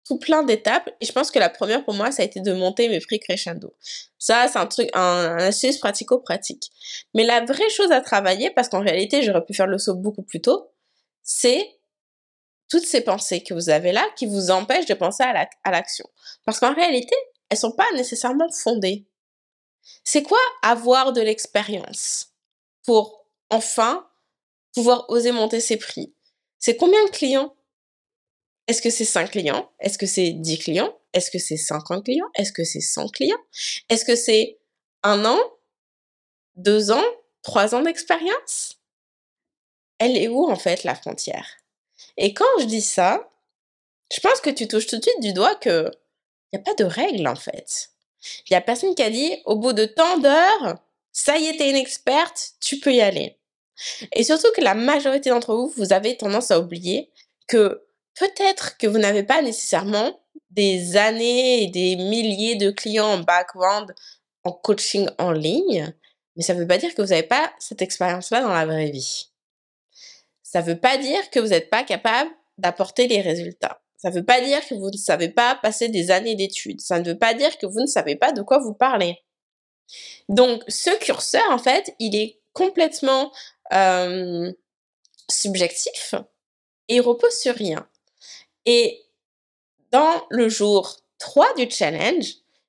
tout 0.06 0.18
plein 0.18 0.44
d'étapes. 0.44 0.90
Et 1.02 1.06
je 1.06 1.12
pense 1.12 1.32
que 1.32 1.40
la 1.40 1.50
première 1.50 1.84
pour 1.84 1.94
moi, 1.94 2.12
ça 2.12 2.22
a 2.22 2.26
été 2.26 2.40
de 2.40 2.54
monter 2.54 2.88
mes 2.88 3.00
prix 3.00 3.20
crescendo. 3.20 3.76
Ça, 4.18 4.48
c'est 4.48 4.60
un 4.60 4.68
truc, 4.68 4.90
un, 4.94 5.38
astuce 5.38 5.78
pratico-pratique. 5.80 6.72
Mais 7.14 7.24
la 7.24 7.44
vraie 7.44 7.70
chose 7.70 7.92
à 7.92 8.02
travailler, 8.02 8.52
parce 8.52 8.70
qu'en 8.70 8.82
réalité, 8.82 9.24
j'aurais 9.24 9.44
pu 9.44 9.54
faire 9.54 9.68
le 9.68 9.78
saut 9.78 9.96
beaucoup 9.96 10.24
plus 10.24 10.42
tôt, 10.42 10.72
c'est 11.24 11.80
toutes 12.70 12.86
ces 12.86 13.02
pensées 13.02 13.44
que 13.44 13.54
vous 13.54 13.70
avez 13.70 13.92
là 13.92 14.06
qui 14.16 14.26
vous 14.26 14.52
empêchent 14.52 14.86
de 14.86 14.94
penser 14.94 15.24
à 15.24 15.72
l'action. 15.72 16.06
parce 16.46 16.60
qu'en 16.60 16.74
réalité, 16.74 17.16
elles 17.50 17.58
sont 17.58 17.72
pas 17.72 17.86
nécessairement 17.96 18.50
fondées. 18.52 19.06
C'est 20.04 20.24
quoi 20.24 20.40
avoir 20.62 21.14
de 21.14 21.22
l'expérience 21.22 22.34
pour 22.86 23.26
enfin 23.50 24.08
pouvoir 24.74 25.10
oser 25.10 25.32
monter 25.32 25.60
ses 25.60 25.78
prix? 25.78 26.14
C'est 26.60 26.78
combien 26.78 27.04
de 27.06 27.12
clients? 27.12 27.56
Est-ce 28.68 28.82
que 28.82 28.90
c'est 28.90 29.06
5 29.06 29.32
clients? 29.32 29.72
Est-ce 29.80 29.98
que 29.98 30.08
c'est 30.08 30.32
10 30.32 30.60
clients? 30.60 30.98
Est-ce 31.14 31.30
que 31.30 31.40
c'est 31.40 31.58
50 31.58 32.06
clients? 32.06 32.30
Est-ce 32.36 32.52
que 32.52 32.64
c'est 32.64 32.82
100 32.82 33.10
clients? 33.10 33.38
Est-ce 33.90 34.06
que 34.06 34.16
c'est 34.16 34.60
un 35.04 35.24
an? 35.26 35.40
Deux 36.56 36.92
ans? 36.92 37.04
Trois 37.44 37.76
ans 37.76 37.84
d'expérience? 37.84 38.80
Elle 40.00 40.18
est 40.18 40.28
où 40.28 40.50
en 40.50 40.56
fait 40.56 40.84
la 40.84 40.96
frontière? 40.96 41.48
Et 42.18 42.34
quand 42.34 42.46
je 42.60 42.66
dis 42.66 42.82
ça, 42.82 43.32
je 44.12 44.20
pense 44.20 44.42
que 44.42 44.50
tu 44.50 44.68
touches 44.68 44.88
tout 44.88 44.98
de 44.98 45.04
suite 45.04 45.22
du 45.22 45.34
doigt 45.34 45.56
que 45.56 45.92
n'y 46.52 46.60
a 46.60 46.64
pas 46.64 46.74
de 46.74 46.86
règle 46.86 47.28
en 47.28 47.36
fait. 47.36 47.92
Il 48.50 48.54
y 48.54 48.56
a 48.56 48.62
personne 48.62 48.96
qui 48.96 49.04
a 49.04 49.10
dit, 49.10 49.32
au 49.46 49.56
bout 49.56 49.74
de 49.74 49.86
tant 49.86 50.18
d'heures, 50.18 50.80
ça 51.12 51.38
y 51.38 51.46
est, 51.46 51.58
t'es 51.58 51.70
une 51.70 51.76
experte, 51.76 52.54
tu 52.60 52.80
peux 52.80 52.94
y 52.94 53.02
aller. 53.02 53.38
Et 54.14 54.24
surtout 54.24 54.52
que 54.56 54.62
la 54.62 54.74
majorité 54.74 55.30
d'entre 55.30 55.56
vous, 55.56 55.74
vous 55.78 55.94
avez 55.94 56.18
tendance 56.18 56.52
à 56.52 56.60
oublier 56.60 57.12
que 57.48 57.86
peut-être 58.16 58.78
que 58.78 58.88
vous 58.88 58.98
n'avez 58.98 59.24
pas 59.24 59.42
nécessairement 59.42 60.20
des 60.50 60.98
années 60.98 61.64
et 61.64 61.68
des 61.68 61.96
milliers 61.96 62.56
de 62.56 62.72
clients 62.72 63.14
en 63.14 63.20
background 63.20 63.94
en 64.44 64.52
coaching 64.52 65.10
en 65.18 65.32
ligne, 65.32 65.94
mais 66.36 66.44
ça 66.44 66.54
ne 66.54 66.60
veut 66.60 66.68
pas 66.68 66.78
dire 66.78 66.94
que 66.94 67.02
vous 67.02 67.10
n'avez 67.10 67.24
pas 67.24 67.52
cette 67.60 67.82
expérience-là 67.82 68.42
dans 68.42 68.54
la 68.54 68.66
vraie 68.66 68.92
vie. 68.92 69.30
Ça 70.44 70.62
ne 70.62 70.68
veut 70.68 70.80
pas 70.80 70.98
dire 70.98 71.30
que 71.32 71.40
vous 71.40 71.48
n'êtes 71.48 71.70
pas 71.70 71.84
capable 71.84 72.30
d'apporter 72.58 73.08
les 73.08 73.22
résultats. 73.22 73.82
Ça 74.06 74.12
ne 74.12 74.18
veut 74.18 74.24
pas 74.24 74.40
dire 74.40 74.60
que 74.68 74.76
vous 74.76 74.92
ne 74.92 74.98
savez 74.98 75.30
pas 75.30 75.56
passer 75.56 75.90
des 75.90 76.12
années 76.12 76.36
d'études. 76.36 76.80
Ça 76.80 77.00
ne 77.00 77.06
veut 77.10 77.18
pas 77.18 77.34
dire 77.34 77.58
que 77.58 77.66
vous 77.66 77.82
ne 77.82 77.88
savez 77.88 78.16
pas 78.16 78.32
de 78.34 78.44
quoi 78.44 78.60
vous 78.60 78.76
parlez. 78.76 79.18
Donc, 80.30 80.62
ce 80.68 80.92
curseur, 81.00 81.42
en 81.50 81.58
fait, 81.58 81.96
il 81.98 82.16
est 82.16 82.40
complètement 82.54 83.32
euh, 83.74 84.54
subjectif 85.28 86.14
et 86.88 86.98
il 86.98 87.02
repose 87.02 87.34
sur 87.34 87.56
rien. 87.56 87.90
Et 88.68 89.02
dans 89.90 90.24
le 90.30 90.50
jour 90.50 90.98
3 91.18 91.56
du 91.56 91.68
challenge, 91.72 92.28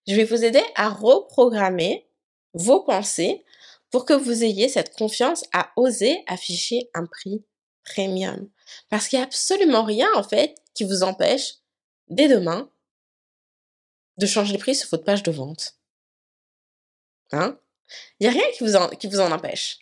je 0.09 0.15
vais 0.15 0.25
vous 0.25 0.43
aider 0.43 0.65
à 0.75 0.89
reprogrammer 0.89 2.09
vos 2.55 2.81
pensées 2.81 3.45
pour 3.91 4.07
que 4.07 4.15
vous 4.15 4.43
ayez 4.43 4.71
cette 4.71 4.95
confiance 4.95 5.45
à 5.53 5.71
oser 5.77 6.25
afficher 6.29 6.89
un 6.95 7.05
prix 7.05 7.45
premium. 7.85 8.49
Parce 8.89 9.09
qu'il 9.09 9.19
n'y 9.19 9.23
a 9.23 9.27
absolument 9.27 9.85
rien, 9.85 10.09
en 10.15 10.23
fait, 10.23 10.57
qui 10.75 10.85
vous 10.85 11.03
empêche, 11.03 11.55
dès 12.09 12.29
demain, 12.29 12.71
de 14.19 14.27
changer 14.27 14.53
le 14.53 14.59
prix 14.59 14.75
sur 14.75 14.89
votre 14.91 15.05
page 15.05 15.23
de 15.23 15.31
vente. 15.31 15.79
Hein? 17.33 17.59
Il 18.19 18.27
n'y 18.27 18.29
a 18.29 18.39
rien 18.39 18.51
qui 18.53 18.65
vous, 18.65 18.77
en, 18.77 18.89
qui 18.89 19.07
vous 19.07 19.21
en 19.21 19.33
empêche. 19.33 19.79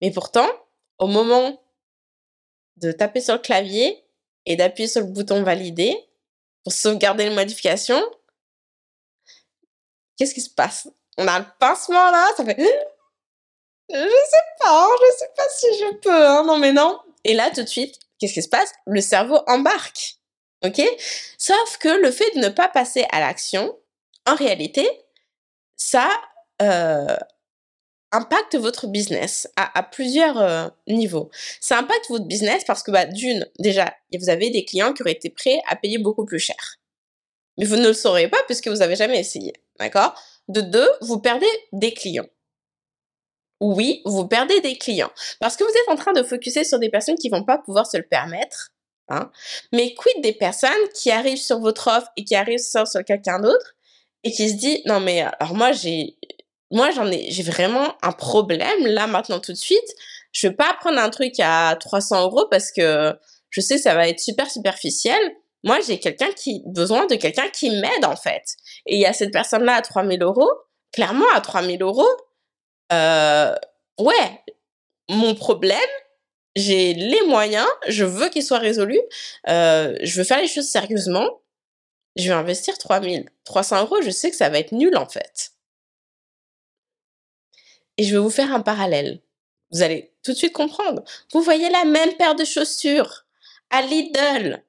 Mais 0.00 0.10
pourtant, 0.10 0.48
au 0.98 1.06
moment 1.06 1.62
de 2.76 2.92
taper 2.92 3.20
sur 3.20 3.34
le 3.34 3.40
clavier 3.40 4.04
et 4.46 4.56
d'appuyer 4.56 4.88
sur 4.88 5.02
le 5.02 5.08
bouton 5.08 5.42
valider 5.42 5.94
pour 6.62 6.72
sauvegarder 6.72 7.28
les 7.28 7.34
modifications, 7.34 8.02
qu'est-ce 10.16 10.34
qui 10.34 10.40
se 10.40 10.50
passe? 10.50 10.88
On 11.18 11.26
a 11.26 11.38
le 11.38 11.46
pincement 11.58 12.10
là, 12.10 12.30
ça 12.36 12.44
fait... 12.44 12.56
Je 13.92 13.98
sais 13.98 14.36
pas, 14.60 14.88
je 15.00 15.18
sais 15.18 15.30
pas 15.36 15.42
si 15.56 15.66
je 15.78 15.94
peux, 15.96 16.26
hein, 16.26 16.44
non 16.44 16.58
mais 16.58 16.72
non. 16.72 16.98
Et 17.24 17.34
là, 17.34 17.50
tout 17.50 17.62
de 17.62 17.68
suite, 17.68 17.96
qu'est-ce 18.18 18.34
qui 18.34 18.42
se 18.42 18.48
passe? 18.48 18.72
Le 18.86 19.00
cerveau 19.00 19.40
embarque, 19.46 20.16
ok? 20.64 20.80
Sauf 21.38 21.78
que 21.78 21.88
le 21.88 22.10
fait 22.10 22.30
de 22.34 22.40
ne 22.40 22.48
pas 22.48 22.68
passer 22.68 23.06
à 23.10 23.20
l'action, 23.20 23.76
en 24.26 24.34
réalité, 24.34 24.88
ça 25.76 26.08
euh, 26.62 27.16
impacte 28.12 28.56
votre 28.56 28.86
business 28.86 29.48
à, 29.56 29.82
plusieurs 29.82 30.38
euh, 30.38 30.68
niveaux. 30.86 31.30
Ça 31.60 31.78
impacte 31.78 32.08
votre 32.08 32.26
business 32.26 32.64
parce 32.64 32.82
que, 32.82 32.90
bah, 32.90 33.06
d'une, 33.06 33.48
déjà, 33.58 33.94
vous 34.18 34.28
avez 34.28 34.50
des 34.50 34.64
clients 34.64 34.92
qui 34.92 35.02
auraient 35.02 35.12
été 35.12 35.30
prêts 35.30 35.60
à 35.68 35.76
payer 35.76 35.98
beaucoup 35.98 36.24
plus 36.24 36.38
cher. 36.38 36.76
Mais 37.58 37.64
vous 37.64 37.76
ne 37.76 37.88
le 37.88 37.94
saurez 37.94 38.28
pas 38.28 38.42
puisque 38.46 38.68
vous 38.68 38.76
n'avez 38.76 38.96
jamais 38.96 39.18
essayé, 39.18 39.52
d'accord? 39.78 40.14
De 40.48 40.60
deux, 40.60 40.90
vous 41.02 41.20
perdez 41.20 41.46
des 41.72 41.92
clients. 41.92 42.26
Oui, 43.60 44.00
vous 44.06 44.26
perdez 44.26 44.60
des 44.60 44.78
clients 44.78 45.12
parce 45.38 45.56
que 45.56 45.64
vous 45.64 45.70
êtes 45.70 45.88
en 45.88 45.96
train 45.96 46.12
de 46.12 46.22
focuser 46.22 46.64
sur 46.64 46.78
des 46.78 46.88
personnes 46.88 47.16
qui 47.16 47.28
vont 47.28 47.44
pas 47.44 47.58
pouvoir 47.58 47.86
se 47.86 47.98
le 47.98 48.04
permettre. 48.04 48.70
Hein? 49.08 49.30
Mais 49.72 49.94
quid 49.94 50.22
des 50.22 50.32
personnes 50.32 50.70
qui 50.94 51.10
arrivent 51.10 51.42
sur 51.42 51.58
votre 51.58 51.88
offre 51.88 52.08
et 52.16 52.24
qui 52.24 52.34
arrivent 52.34 52.58
sur, 52.58 52.86
sur 52.86 53.04
quelqu'un 53.04 53.40
d'autre 53.40 53.74
et 54.24 54.30
qui 54.30 54.48
se 54.48 54.54
dit 54.54 54.82
non 54.86 55.00
mais 55.00 55.22
alors 55.22 55.54
moi 55.54 55.72
j'ai 55.72 56.16
moi 56.70 56.90
j'en 56.90 57.10
ai 57.10 57.30
j'ai 57.30 57.42
vraiment 57.42 57.94
un 58.02 58.12
problème 58.12 58.86
là 58.86 59.06
maintenant 59.06 59.40
tout 59.40 59.52
de 59.52 59.56
suite 59.56 59.94
je 60.32 60.48
vais 60.48 60.54
pas 60.54 60.76
prendre 60.78 60.98
un 60.98 61.10
truc 61.10 61.34
à 61.40 61.76
300 61.78 62.22
euros 62.22 62.46
parce 62.50 62.70
que 62.70 63.14
je 63.50 63.60
sais 63.60 63.78
ça 63.78 63.94
va 63.94 64.08
être 64.08 64.20
super 64.20 64.50
superficiel 64.50 65.18
moi 65.64 65.78
j'ai 65.86 65.98
quelqu'un 65.98 66.30
qui 66.32 66.62
besoin 66.66 67.06
de 67.06 67.16
quelqu'un 67.16 67.48
qui 67.48 67.70
m'aide 67.70 68.04
en 68.04 68.16
fait 68.16 68.44
et 68.86 68.96
il 68.96 69.00
y 69.00 69.06
a 69.06 69.12
cette 69.12 69.32
personne 69.32 69.64
là 69.64 69.76
à 69.76 69.82
3000 69.82 70.22
euros 70.22 70.50
clairement 70.92 71.28
à 71.34 71.40
3000 71.40 71.82
euros 71.82 72.08
euh, 72.92 73.54
ouais 73.98 74.44
mon 75.08 75.34
problème 75.34 75.78
j'ai 76.56 76.94
les 76.94 77.22
moyens 77.22 77.68
je 77.88 78.04
veux 78.04 78.28
qu'il 78.28 78.42
soit 78.42 78.58
résolu 78.58 78.98
euh, 79.48 79.96
je 80.02 80.18
veux 80.18 80.24
faire 80.24 80.40
les 80.40 80.48
choses 80.48 80.68
sérieusement 80.68 81.40
je 82.16 82.28
vais 82.28 82.34
investir 82.34 82.76
3000 82.78 83.28
300 83.44 83.82
euros 83.82 84.02
je 84.02 84.10
sais 84.10 84.30
que 84.30 84.36
ça 84.36 84.48
va 84.48 84.58
être 84.58 84.72
nul 84.72 84.96
en 84.96 85.06
fait 85.06 85.52
et 88.00 88.04
je 88.04 88.14
vais 88.14 88.22
vous 88.22 88.30
faire 88.30 88.54
un 88.54 88.60
parallèle. 88.60 89.20
Vous 89.70 89.82
allez 89.82 90.10
tout 90.24 90.32
de 90.32 90.36
suite 90.38 90.54
comprendre. 90.54 91.04
Vous 91.34 91.42
voyez 91.42 91.68
la 91.68 91.84
même 91.84 92.14
paire 92.14 92.34
de 92.34 92.46
chaussures 92.46 93.26
à 93.68 93.82
Lidl 93.82 94.64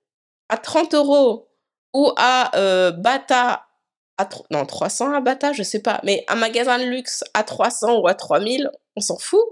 à 0.50 0.58
30 0.58 0.94
euros 0.96 1.50
ou 1.94 2.12
à 2.18 2.54
euh, 2.58 2.92
Bata 2.92 3.68
à 4.22 4.30
non 4.52 4.66
300 4.66 5.14
à 5.14 5.22
Bata, 5.22 5.54
je 5.54 5.64
sais 5.64 5.82
pas, 5.82 6.00
mais 6.04 6.24
un 6.28 6.36
magasin 6.36 6.78
de 6.80 6.84
luxe 6.84 7.24
à 7.34 7.44
300 7.44 8.00
ou 8.00 8.08
à 8.08 8.14
3000, 8.14 8.70
on 8.96 9.02
s'en 9.02 9.18
fout. 9.18 9.44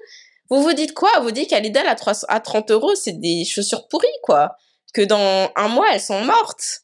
Vous 0.50 0.64
vous 0.64 0.74
dites 0.74 0.94
quoi? 0.94 1.12
Vous 1.22 1.32
dites 1.32 1.50
qu'à 1.50 1.60
Lidl 1.60 1.88
à, 1.88 1.96
300, 1.96 2.26
à 2.30 2.40
30 2.40 2.72
euros, 2.72 2.96
c'est 2.96 3.20
des 3.20 3.46
chaussures 3.46 3.88
pourries, 3.88 4.08
quoi. 4.24 4.56
Que 4.94 5.02
dans 5.02 5.52
un 5.56 5.68
mois, 5.68 5.88
elles 5.94 6.02
sont 6.02 6.22
mortes. 6.24 6.82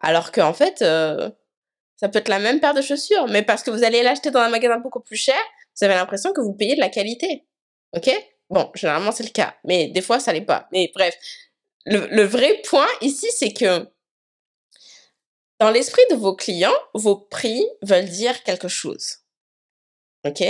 Alors 0.00 0.32
qu'en 0.32 0.54
fait, 0.54 0.80
euh, 0.82 1.30
ça 1.96 2.08
peut 2.08 2.18
être 2.18 2.28
la 2.28 2.38
même 2.38 2.60
paire 2.60 2.74
de 2.74 2.82
chaussures, 2.82 3.26
mais 3.28 3.42
parce 3.42 3.62
que 3.62 3.70
vous 3.70 3.84
allez 3.84 4.02
l'acheter 4.02 4.30
dans 4.30 4.40
un 4.40 4.48
magasin 4.48 4.78
beaucoup 4.78 5.00
plus 5.00 5.16
cher, 5.16 5.36
vous 5.78 5.84
avez 5.84 5.94
l'impression 5.94 6.32
que 6.32 6.40
vous 6.40 6.54
payez 6.54 6.74
de 6.74 6.80
la 6.80 6.88
qualité. 6.88 7.44
Ok? 7.94 8.10
Bon, 8.48 8.70
généralement 8.74 9.12
c'est 9.12 9.24
le 9.24 9.30
cas, 9.30 9.54
mais 9.64 9.88
des 9.88 10.02
fois 10.02 10.20
ça 10.20 10.32
l'est 10.32 10.40
pas. 10.40 10.68
Mais 10.72 10.90
bref, 10.94 11.16
le, 11.86 12.22
vrai 12.24 12.60
point 12.68 12.88
ici, 13.00 13.26
c'est 13.30 13.52
que 13.52 13.88
dans 15.58 15.70
l'esprit 15.70 16.02
de 16.10 16.16
vos 16.16 16.34
clients, 16.34 16.76
vos 16.94 17.16
prix 17.16 17.66
veulent 17.82 18.08
dire 18.08 18.42
quelque 18.42 18.68
chose. 18.68 19.18
Ok? 20.24 20.42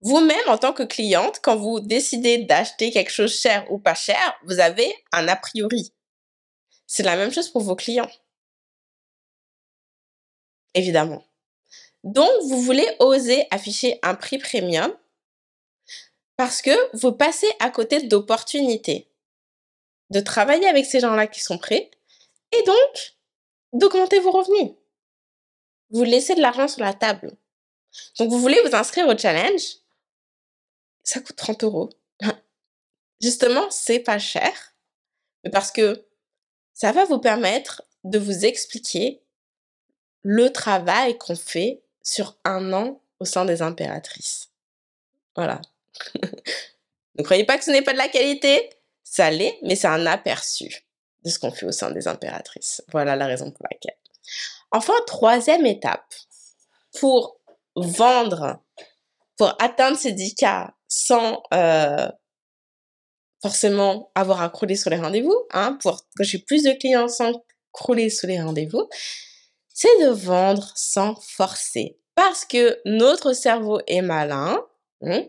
Vous-même, 0.00 0.48
en 0.48 0.58
tant 0.58 0.72
que 0.72 0.82
cliente, 0.82 1.40
quand 1.42 1.56
vous 1.56 1.80
décidez 1.80 2.38
d'acheter 2.38 2.90
quelque 2.90 3.10
chose 3.10 3.38
cher 3.38 3.70
ou 3.70 3.78
pas 3.78 3.94
cher, 3.94 4.38
vous 4.44 4.60
avez 4.60 4.94
un 5.12 5.26
a 5.28 5.36
priori. 5.36 5.92
C'est 6.86 7.02
la 7.02 7.16
même 7.16 7.32
chose 7.32 7.48
pour 7.48 7.62
vos 7.62 7.76
clients. 7.76 8.10
Évidemment. 10.74 11.26
Donc, 12.04 12.30
vous 12.44 12.60
voulez 12.60 12.86
oser 13.00 13.46
afficher 13.50 13.98
un 14.02 14.14
prix 14.14 14.38
premium 14.38 14.94
parce 16.36 16.62
que 16.62 16.96
vous 16.96 17.12
passez 17.12 17.50
à 17.58 17.70
côté 17.70 18.02
d'opportunités 18.02 19.10
de 20.10 20.20
travailler 20.20 20.68
avec 20.68 20.86
ces 20.86 21.00
gens-là 21.00 21.26
qui 21.26 21.40
sont 21.40 21.58
prêts 21.58 21.90
et 22.52 22.62
donc 22.62 23.15
d'augmenter 23.78 24.18
vos 24.20 24.30
revenus. 24.30 24.72
Vous 25.90 26.02
laissez 26.02 26.34
de 26.34 26.40
l'argent 26.40 26.68
sur 26.68 26.80
la 26.80 26.94
table. 26.94 27.36
Donc, 28.18 28.30
vous 28.30 28.40
voulez 28.40 28.60
vous 28.62 28.74
inscrire 28.74 29.06
au 29.06 29.16
challenge. 29.16 29.62
Ça 31.02 31.20
coûte 31.20 31.36
30 31.36 31.64
euros. 31.64 31.90
Justement, 33.20 33.70
c'est 33.70 34.00
pas 34.00 34.18
cher, 34.18 34.52
mais 35.44 35.50
parce 35.50 35.70
que 35.70 36.04
ça 36.74 36.92
va 36.92 37.04
vous 37.04 37.18
permettre 37.18 37.82
de 38.04 38.18
vous 38.18 38.44
expliquer 38.44 39.22
le 40.22 40.52
travail 40.52 41.16
qu'on 41.16 41.36
fait 41.36 41.82
sur 42.02 42.36
un 42.44 42.72
an 42.72 43.00
au 43.20 43.24
sein 43.24 43.44
des 43.44 43.62
impératrices. 43.62 44.50
Voilà. 45.34 45.62
ne 47.18 47.22
croyez 47.22 47.44
pas 47.44 47.56
que 47.56 47.64
ce 47.64 47.70
n'est 47.70 47.82
pas 47.82 47.92
de 47.92 47.98
la 47.98 48.08
qualité, 48.08 48.70
ça 49.02 49.30
l'est, 49.30 49.58
mais 49.62 49.76
c'est 49.76 49.86
un 49.86 50.04
aperçu 50.04 50.85
de 51.26 51.30
ce 51.30 51.40
qu'on 51.40 51.50
fait 51.50 51.66
au 51.66 51.72
sein 51.72 51.90
des 51.90 52.06
impératrices. 52.06 52.82
Voilà 52.92 53.16
la 53.16 53.26
raison 53.26 53.50
pour 53.50 53.66
laquelle. 53.70 53.98
Enfin, 54.70 54.94
troisième 55.06 55.66
étape, 55.66 56.14
pour 57.00 57.40
vendre, 57.74 58.62
pour 59.36 59.54
atteindre 59.60 59.98
ces 59.98 60.12
10 60.12 60.36
cas 60.36 60.72
sans 60.88 61.42
euh, 61.52 62.08
forcément 63.42 64.12
avoir 64.14 64.40
à 64.40 64.48
crouler 64.48 64.76
sur 64.76 64.88
les 64.90 64.98
rendez-vous, 64.98 65.36
hein, 65.50 65.76
pour 65.82 66.06
que 66.16 66.22
j'ai 66.22 66.38
plus 66.38 66.62
de 66.62 66.72
clients 66.72 67.08
sans 67.08 67.32
crouler 67.72 68.08
sur 68.08 68.28
les 68.28 68.40
rendez-vous, 68.40 68.88
c'est 69.74 70.00
de 70.00 70.08
vendre 70.08 70.72
sans 70.76 71.16
forcer. 71.20 71.98
Parce 72.14 72.44
que 72.44 72.80
notre 72.86 73.32
cerveau 73.32 73.80
est 73.88 74.00
malin. 74.00 74.64
Hein. 75.02 75.24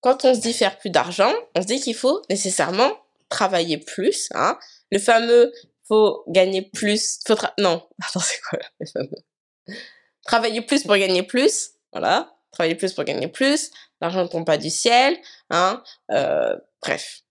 Quand 0.00 0.24
on 0.24 0.32
se 0.32 0.40
dit 0.40 0.54
faire 0.54 0.78
plus 0.78 0.90
d'argent, 0.90 1.32
on 1.56 1.62
se 1.62 1.66
dit 1.66 1.80
qu'il 1.80 1.96
faut 1.96 2.22
nécessairement 2.30 2.92
travailler 3.28 3.78
plus. 3.78 4.28
Hein. 4.34 4.58
Le 4.90 4.98
fameux 4.98 5.52
faut 5.86 6.24
gagner 6.28 6.62
plus. 6.62 7.18
Faut 7.26 7.34
non, 7.58 7.86
attends, 8.02 8.20
c'est 8.20 8.40
quoi 8.48 8.58
le 8.80 8.86
fameux 8.86 9.78
Travailler 10.24 10.62
plus 10.62 10.82
pour 10.82 10.96
gagner 10.96 11.22
plus. 11.22 11.70
Voilà. 11.92 12.36
Travailler 12.52 12.74
plus 12.74 12.92
pour 12.92 13.04
gagner 13.04 13.28
plus. 13.28 13.70
L'argent 14.00 14.22
ne 14.22 14.28
tombe 14.28 14.46
pas 14.46 14.58
du 14.58 14.70
ciel. 14.70 15.18
Hein. 15.50 15.82
Euh, 16.10 16.56
bref. 16.82 17.22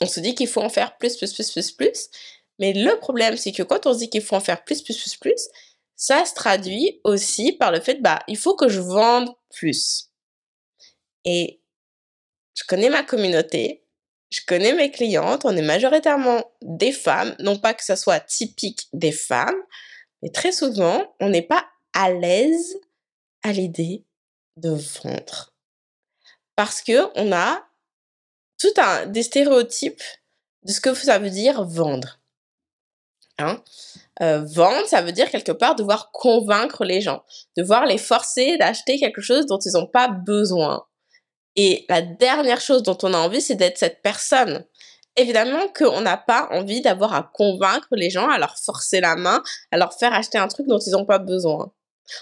On 0.00 0.06
se 0.06 0.20
dit 0.20 0.34
qu'il 0.34 0.48
faut 0.48 0.60
en 0.60 0.68
faire 0.68 0.96
plus, 0.98 1.16
plus, 1.16 1.32
plus, 1.32 1.50
plus, 1.52 1.72
plus. 1.72 2.08
Mais 2.58 2.72
le 2.72 2.98
problème, 2.98 3.36
c'est 3.36 3.52
que 3.52 3.62
quand 3.62 3.86
on 3.86 3.94
se 3.94 3.98
dit 3.98 4.10
qu'il 4.10 4.22
faut 4.22 4.36
en 4.36 4.40
faire 4.40 4.64
plus, 4.64 4.82
plus, 4.82 4.96
plus, 4.96 5.16
plus, 5.16 5.48
ça 5.94 6.24
se 6.24 6.34
traduit 6.34 7.00
aussi 7.04 7.52
par 7.52 7.72
le 7.72 7.80
fait, 7.80 8.02
bah, 8.02 8.20
il 8.28 8.36
faut 8.36 8.54
que 8.54 8.68
je 8.68 8.80
vende 8.80 9.30
plus. 9.50 10.10
Et 11.24 11.60
je 12.54 12.64
connais 12.64 12.90
ma 12.90 13.02
communauté, 13.02 13.85
je 14.36 14.44
connais 14.46 14.74
mes 14.74 14.90
clientes, 14.90 15.44
on 15.44 15.56
est 15.56 15.62
majoritairement 15.62 16.44
des 16.62 16.92
femmes, 16.92 17.34
non 17.38 17.58
pas 17.58 17.72
que 17.72 17.84
ça 17.84 17.96
soit 17.96 18.20
typique 18.20 18.88
des 18.92 19.12
femmes, 19.12 19.56
mais 20.22 20.30
très 20.30 20.52
souvent, 20.52 21.14
on 21.20 21.30
n'est 21.30 21.42
pas 21.42 21.64
à 21.94 22.10
l'aise 22.10 22.76
à 23.42 23.52
l'idée 23.52 24.04
de 24.56 24.70
vendre. 24.70 25.54
Parce 26.54 26.82
que 26.82 27.10
on 27.14 27.32
a 27.32 27.66
tout 28.58 28.74
un, 28.76 29.06
des 29.06 29.22
stéréotypes 29.22 30.02
de 30.64 30.72
ce 30.72 30.80
que 30.80 30.92
ça 30.94 31.18
veut 31.18 31.30
dire 31.30 31.64
vendre. 31.64 32.18
Hein 33.38 33.62
euh, 34.22 34.44
vendre, 34.44 34.86
ça 34.86 35.02
veut 35.02 35.12
dire 35.12 35.30
quelque 35.30 35.52
part 35.52 35.76
devoir 35.76 36.10
convaincre 36.10 36.84
les 36.84 37.00
gens, 37.00 37.22
devoir 37.56 37.86
les 37.86 37.98
forcer 37.98 38.56
d'acheter 38.56 38.98
quelque 38.98 39.20
chose 39.20 39.46
dont 39.46 39.58
ils 39.58 39.72
n'ont 39.72 39.86
pas 39.86 40.08
besoin. 40.08 40.86
Et 41.56 41.84
la 41.88 42.02
dernière 42.02 42.60
chose 42.60 42.82
dont 42.82 42.98
on 43.02 43.14
a 43.14 43.18
envie, 43.18 43.40
c'est 43.40 43.54
d'être 43.54 43.78
cette 43.78 44.02
personne. 44.02 44.64
Évidemment 45.16 45.68
qu'on 45.68 46.02
n'a 46.02 46.18
pas 46.18 46.48
envie 46.50 46.82
d'avoir 46.82 47.14
à 47.14 47.30
convaincre 47.32 47.88
les 47.92 48.10
gens, 48.10 48.28
à 48.28 48.38
leur 48.38 48.58
forcer 48.58 49.00
la 49.00 49.16
main, 49.16 49.42
à 49.72 49.78
leur 49.78 49.94
faire 49.94 50.12
acheter 50.12 50.36
un 50.36 50.48
truc 50.48 50.66
dont 50.66 50.78
ils 50.78 50.90
n'ont 50.90 51.06
pas 51.06 51.18
besoin. 51.18 51.72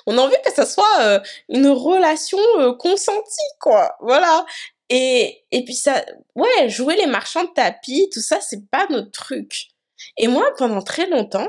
On 0.07 0.17
a 0.17 0.21
envie 0.23 0.37
que 0.45 0.53
ça 0.53 0.65
soit 0.65 1.01
euh, 1.01 1.21
une 1.49 1.69
relation 1.69 2.39
euh, 2.59 2.73
consentie, 2.75 3.51
quoi. 3.61 3.97
Voilà. 4.01 4.47
Et, 4.89 5.45
et 5.51 5.65
puis 5.65 5.75
ça, 5.75 6.05
ouais, 6.37 6.69
jouer 6.69 6.97
les 6.97 7.07
marchands 7.07 7.45
de 7.45 7.53
tapis, 7.55 8.09
tout 8.13 8.21
ça, 8.21 8.41
c'est 8.41 8.69
pas 8.71 8.87
notre 8.89 9.11
truc. 9.11 9.69
Et 10.17 10.29
moi, 10.29 10.47
pendant 10.57 10.83
très 10.83 11.09
longtemps, 11.09 11.49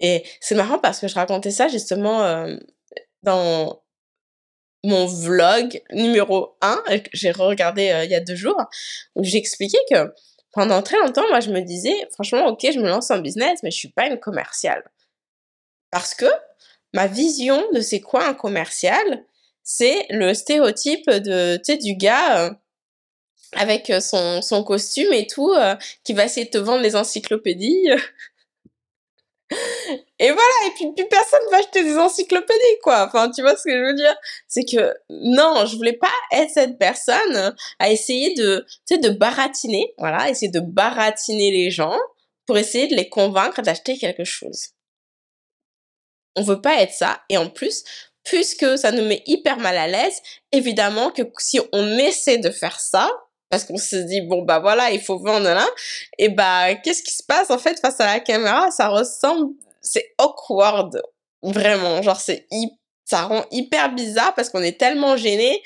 et 0.00 0.24
c'est 0.40 0.54
marrant 0.54 0.78
parce 0.78 0.98
que 0.98 1.08
je 1.08 1.14
racontais 1.14 1.50
ça 1.50 1.68
justement 1.68 2.22
euh, 2.22 2.56
dans 3.22 3.82
mon 4.86 5.06
vlog 5.06 5.82
numéro 5.90 6.56
1, 6.60 6.82
que 7.00 7.10
j'ai 7.12 7.32
regardé 7.32 7.90
euh, 7.90 8.04
il 8.04 8.10
y 8.10 8.14
a 8.14 8.20
deux 8.20 8.36
jours, 8.36 8.60
où 9.14 9.24
j'expliquais 9.24 9.78
que 9.90 10.14
pendant 10.52 10.80
très 10.80 10.98
longtemps, 10.98 11.26
moi, 11.28 11.40
je 11.40 11.50
me 11.50 11.60
disais, 11.60 11.94
franchement, 12.12 12.46
ok, 12.46 12.66
je 12.72 12.78
me 12.78 12.88
lance 12.88 13.10
en 13.10 13.18
business, 13.18 13.60
mais 13.62 13.70
je 13.70 13.76
suis 13.76 13.90
pas 13.90 14.06
une 14.06 14.18
commerciale. 14.18 14.84
Parce 15.90 16.14
que 16.14 16.26
ma 16.94 17.06
vision 17.08 17.62
de 17.72 17.80
c'est 17.80 18.00
quoi 18.00 18.26
un 18.26 18.34
commercial, 18.34 19.24
c'est 19.62 20.06
le 20.10 20.32
stéréotype 20.34 21.10
de, 21.10 21.60
du 21.82 21.96
gars 21.96 22.46
euh, 22.46 22.50
avec 23.52 23.92
son, 24.00 24.40
son 24.40 24.62
costume 24.62 25.12
et 25.12 25.26
tout, 25.26 25.52
qui 26.04 26.12
va 26.12 26.24
essayer 26.24 26.46
de 26.46 26.50
te 26.50 26.58
vendre 26.58 26.82
les 26.82 26.96
encyclopédies. 26.96 27.88
Et 30.18 30.30
voilà, 30.30 30.66
et 30.66 30.70
puis 30.74 30.92
plus 30.96 31.06
personne 31.08 31.42
va 31.50 31.58
acheter 31.58 31.84
des 31.84 31.96
encyclopédies, 31.96 32.78
quoi. 32.82 33.06
Enfin, 33.06 33.30
tu 33.30 33.42
vois 33.42 33.56
ce 33.56 33.64
que 33.64 33.70
je 33.70 33.84
veux 33.84 33.94
dire? 33.94 34.16
C'est 34.48 34.64
que 34.64 34.94
non, 35.10 35.66
je 35.66 35.76
voulais 35.76 35.92
pas 35.92 36.10
être 36.32 36.50
cette 36.50 36.78
personne 36.78 37.54
à 37.78 37.90
essayer 37.90 38.34
de, 38.34 38.64
tu 38.86 38.94
sais, 38.94 38.98
de 38.98 39.10
baratiner, 39.10 39.94
voilà, 39.98 40.28
essayer 40.28 40.50
de 40.50 40.60
baratiner 40.60 41.50
les 41.52 41.70
gens 41.70 41.96
pour 42.46 42.58
essayer 42.58 42.88
de 42.88 42.96
les 42.96 43.08
convaincre 43.08 43.62
d'acheter 43.62 43.98
quelque 43.98 44.24
chose. 44.24 44.70
On 46.34 46.42
veut 46.42 46.60
pas 46.60 46.82
être 46.82 46.92
ça, 46.92 47.22
et 47.28 47.36
en 47.36 47.48
plus, 47.48 47.84
puisque 48.24 48.76
ça 48.76 48.90
nous 48.90 49.04
met 49.04 49.22
hyper 49.26 49.58
mal 49.58 49.76
à 49.76 49.86
l'aise, 49.86 50.20
évidemment 50.52 51.10
que 51.10 51.22
si 51.38 51.60
on 51.72 51.98
essaie 51.98 52.38
de 52.38 52.50
faire 52.50 52.80
ça, 52.80 53.10
parce 53.48 53.64
qu'on 53.64 53.76
se 53.76 53.96
dit 53.96 54.22
bon 54.22 54.42
bah 54.42 54.58
voilà 54.58 54.90
il 54.90 55.00
faut 55.00 55.18
vendre 55.18 55.46
là 55.46 55.66
et 56.18 56.28
bah 56.28 56.74
qu'est-ce 56.76 57.02
qui 57.02 57.14
se 57.14 57.22
passe 57.22 57.50
en 57.50 57.58
fait 57.58 57.78
face 57.80 58.00
à 58.00 58.06
la 58.06 58.20
caméra? 58.20 58.70
Ça 58.70 58.88
ressemble 58.88 59.54
c'est 59.80 60.14
awkward 60.18 61.00
vraiment. 61.42 62.02
Genre 62.02 62.20
c'est 62.20 62.46
ça 63.04 63.22
rend 63.22 63.44
hyper 63.50 63.94
bizarre 63.94 64.34
parce 64.34 64.50
qu'on 64.50 64.62
est 64.62 64.78
tellement 64.78 65.16
gêné 65.16 65.62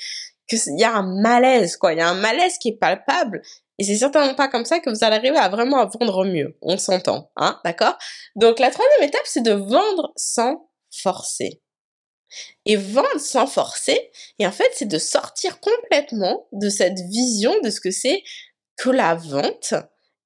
que 0.47 0.55
il 0.55 0.79
y 0.79 0.83
a 0.83 0.93
un 0.93 1.21
malaise 1.21 1.77
quoi. 1.77 1.93
Il 1.93 1.99
y 1.99 2.01
a 2.01 2.09
un 2.09 2.13
malaise 2.15 2.57
qui 2.59 2.69
est 2.69 2.77
palpable. 2.77 3.41
Et 3.79 3.83
c'est 3.83 3.95
certainement 3.95 4.35
pas 4.35 4.47
comme 4.47 4.65
ça 4.65 4.79
que 4.79 4.91
vous 4.91 5.03
allez 5.03 5.15
arriver 5.15 5.37
à 5.37 5.49
vraiment 5.49 5.85
vendre 5.87 6.25
mieux. 6.25 6.55
On 6.61 6.77
s'entend 6.77 7.31
hein 7.35 7.59
d'accord? 7.65 7.97
Donc 8.35 8.59
la 8.59 8.69
troisième 8.69 9.03
étape 9.03 9.21
c'est 9.25 9.41
de 9.41 9.53
vendre 9.53 10.11
sans 10.15 10.69
forcer 10.91 11.60
et 12.65 12.75
vendre 12.75 13.19
sans 13.19 13.47
forcer. 13.47 14.11
Et 14.39 14.47
en 14.47 14.51
fait, 14.51 14.69
c'est 14.73 14.87
de 14.87 14.97
sortir 14.99 15.59
complètement 15.59 16.47
de 16.51 16.69
cette 16.69 16.99
vision 16.99 17.53
de 17.61 17.69
ce 17.69 17.81
que 17.81 17.91
c'est 17.91 18.23
que 18.77 18.89
la 18.89 19.15
vente 19.15 19.73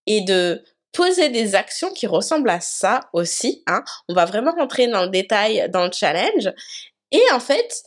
et 0.05 0.21
de 0.21 0.63
poser 0.91 1.29
des 1.29 1.55
actions 1.55 1.91
qui 1.91 2.07
ressemblent 2.07 2.49
à 2.49 2.61
ça 2.61 3.09
aussi. 3.13 3.63
Hein. 3.67 3.83
On 4.07 4.13
va 4.13 4.25
vraiment 4.25 4.53
rentrer 4.53 4.87
dans 4.87 5.03
le 5.03 5.09
détail 5.09 5.69
dans 5.69 5.85
le 5.85 5.91
challenge. 5.91 6.51
Et 7.11 7.23
en 7.31 7.39
fait, 7.39 7.83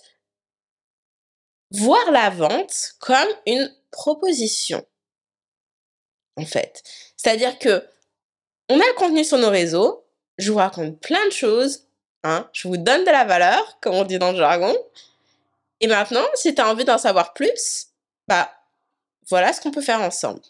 voir 1.70 2.10
la 2.10 2.30
vente 2.30 2.94
comme 3.00 3.28
une 3.46 3.74
proposition. 3.90 4.86
En 6.36 6.44
fait. 6.44 6.82
C'est-à-dire 7.16 7.58
que 7.58 7.84
on 8.68 8.78
a 8.78 8.86
le 8.86 8.94
contenu 8.94 9.24
sur 9.24 9.38
nos 9.38 9.50
réseaux, 9.50 10.04
je 10.36 10.52
vous 10.52 10.58
raconte 10.58 11.00
plein 11.00 11.24
de 11.26 11.32
choses, 11.32 11.87
Hein? 12.24 12.48
Je 12.52 12.68
vous 12.68 12.76
donne 12.76 13.04
de 13.04 13.10
la 13.10 13.24
valeur, 13.24 13.78
comme 13.80 13.94
on 13.94 14.04
dit 14.04 14.18
dans 14.18 14.32
le 14.32 14.38
jargon. 14.38 14.76
Et 15.80 15.86
maintenant, 15.86 16.24
si 16.34 16.54
tu 16.54 16.60
as 16.60 16.68
envie 16.68 16.84
d'en 16.84 16.98
savoir 16.98 17.32
plus, 17.32 17.88
bah 18.26 18.50
voilà 19.28 19.52
ce 19.52 19.60
qu'on 19.60 19.70
peut 19.70 19.82
faire 19.82 20.00
ensemble. 20.00 20.40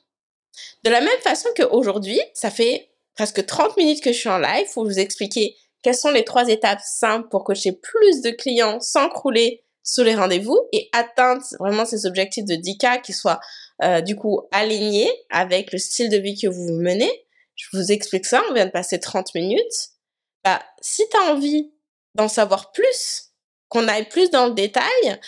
De 0.85 0.91
la 0.91 1.01
même 1.01 1.21
façon 1.21 1.49
qu'aujourd'hui, 1.57 2.21
ça 2.35 2.51
fait 2.51 2.89
presque 3.15 3.45
30 3.45 3.77
minutes 3.77 4.03
que 4.03 4.13
je 4.13 4.19
suis 4.19 4.29
en 4.29 4.39
live 4.39 4.67
pour 4.73 4.85
vous 4.85 4.99
expliquer 4.99 5.57
quelles 5.83 5.97
sont 5.97 6.11
les 6.11 6.25
trois 6.25 6.49
étapes 6.49 6.81
simples 6.83 7.29
pour 7.29 7.45
coacher 7.45 7.73
plus 7.73 8.23
de 8.23 8.31
clients 8.31 8.81
sans 8.81 9.09
crouler 9.09 9.63
sous 9.83 10.03
les 10.03 10.15
rendez-vous 10.15 10.59
et 10.73 10.89
atteindre 10.93 11.43
vraiment 11.59 11.85
ces 11.85 12.07
objectifs 12.07 12.45
de 12.45 12.55
10K 12.55 13.01
qui 13.01 13.13
soient 13.13 13.41
euh, 13.83 14.01
du 14.01 14.17
coup 14.17 14.43
alignés 14.51 15.11
avec 15.31 15.73
le 15.73 15.79
style 15.79 16.11
de 16.11 16.19
vie 16.19 16.39
que 16.39 16.49
vous 16.49 16.73
menez. 16.73 17.11
Je 17.55 17.69
vous 17.73 17.91
explique 17.91 18.27
ça, 18.27 18.43
on 18.51 18.55
vient 18.55 18.67
de 18.67 18.71
passer 18.71 19.01
30 19.01 19.35
minutes. 19.35 19.91
Bah, 20.49 20.63
si 20.81 21.07
tu 21.11 21.17
as 21.19 21.31
envie 21.31 21.75
d'en 22.15 22.27
savoir 22.27 22.73
plus, 22.73 23.35
qu'on 23.69 23.87
aille 23.87 24.09
plus 24.09 24.31
dans 24.31 24.47
le 24.47 24.55
détail, 24.55 25.21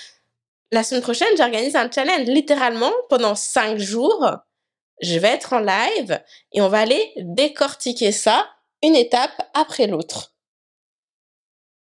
la 0.72 0.82
semaine 0.82 1.02
prochaine, 1.02 1.36
j'organise 1.36 1.76
un 1.76 1.90
challenge. 1.90 2.26
Littéralement, 2.26 2.92
pendant 3.10 3.34
cinq 3.34 3.76
jours, 3.76 4.26
je 5.02 5.18
vais 5.18 5.28
être 5.28 5.52
en 5.52 5.58
live 5.58 6.22
et 6.52 6.62
on 6.62 6.68
va 6.68 6.80
aller 6.80 7.12
décortiquer 7.18 8.12
ça 8.12 8.48
une 8.82 8.96
étape 8.96 9.50
après 9.52 9.88
l'autre. 9.88 10.34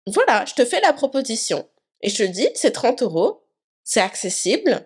Voilà, 0.06 0.44
je 0.44 0.56
te 0.56 0.66
fais 0.66 0.82
la 0.82 0.92
proposition. 0.92 1.66
Et 2.02 2.10
je 2.10 2.26
te 2.26 2.30
dis, 2.30 2.50
c'est 2.56 2.74
30 2.74 3.04
euros, 3.04 3.46
c'est 3.86 4.02
accessible, 4.02 4.86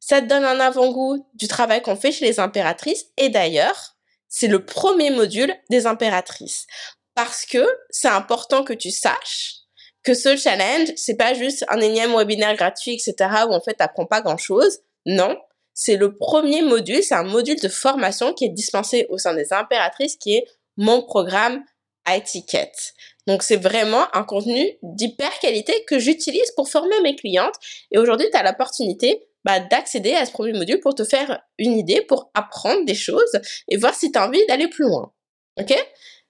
ça 0.00 0.20
te 0.20 0.26
donne 0.26 0.44
un 0.44 0.58
avant-goût 0.58 1.24
du 1.34 1.46
travail 1.46 1.80
qu'on 1.80 1.94
fait 1.94 2.10
chez 2.10 2.24
les 2.24 2.40
impératrices. 2.40 3.06
Et 3.18 3.28
d'ailleurs, 3.28 3.94
c'est 4.26 4.48
le 4.48 4.64
premier 4.64 5.10
module 5.10 5.54
des 5.70 5.86
impératrices 5.86 6.66
parce 7.18 7.46
que 7.46 7.66
c'est 7.90 8.06
important 8.06 8.62
que 8.62 8.72
tu 8.72 8.92
saches 8.92 9.62
que 10.04 10.14
ce 10.14 10.36
challenge, 10.36 10.92
c'est 10.94 11.16
pas 11.16 11.34
juste 11.34 11.64
un 11.66 11.80
énième 11.80 12.16
webinaire 12.16 12.54
gratuit, 12.54 12.92
etc., 12.92 13.14
où 13.48 13.52
en 13.52 13.60
fait, 13.60 13.74
t'apprends 13.74 14.06
pas 14.06 14.20
grand 14.20 14.36
chose. 14.36 14.78
Non. 15.04 15.36
C'est 15.74 15.96
le 15.96 16.14
premier 16.14 16.62
module, 16.62 17.02
c'est 17.02 17.16
un 17.16 17.24
module 17.24 17.58
de 17.58 17.68
formation 17.68 18.32
qui 18.34 18.44
est 18.44 18.50
dispensé 18.50 19.06
au 19.10 19.18
sein 19.18 19.34
des 19.34 19.52
impératrices, 19.52 20.14
qui 20.14 20.36
est 20.36 20.44
mon 20.76 21.02
programme 21.02 21.64
à 22.04 22.16
étiquette. 22.16 22.94
Donc, 23.26 23.42
c'est 23.42 23.56
vraiment 23.56 24.06
un 24.14 24.22
contenu 24.22 24.78
d'hyper 24.84 25.36
qualité 25.40 25.84
que 25.88 25.98
j'utilise 25.98 26.52
pour 26.52 26.68
former 26.68 27.00
mes 27.02 27.16
clientes. 27.16 27.56
Et 27.90 27.98
aujourd'hui, 27.98 28.28
tu 28.30 28.38
as 28.38 28.44
l'opportunité 28.44 29.26
bah, 29.44 29.58
d'accéder 29.58 30.14
à 30.14 30.24
ce 30.24 30.30
premier 30.30 30.52
module 30.52 30.78
pour 30.78 30.94
te 30.94 31.02
faire 31.02 31.42
une 31.58 31.76
idée, 31.76 32.00
pour 32.00 32.30
apprendre 32.34 32.84
des 32.84 32.94
choses 32.94 33.40
et 33.66 33.76
voir 33.76 33.96
si 33.96 34.12
tu 34.12 34.18
as 34.20 34.24
envie 34.28 34.46
d'aller 34.46 34.68
plus 34.68 34.84
loin. 34.84 35.12
OK? 35.60 35.74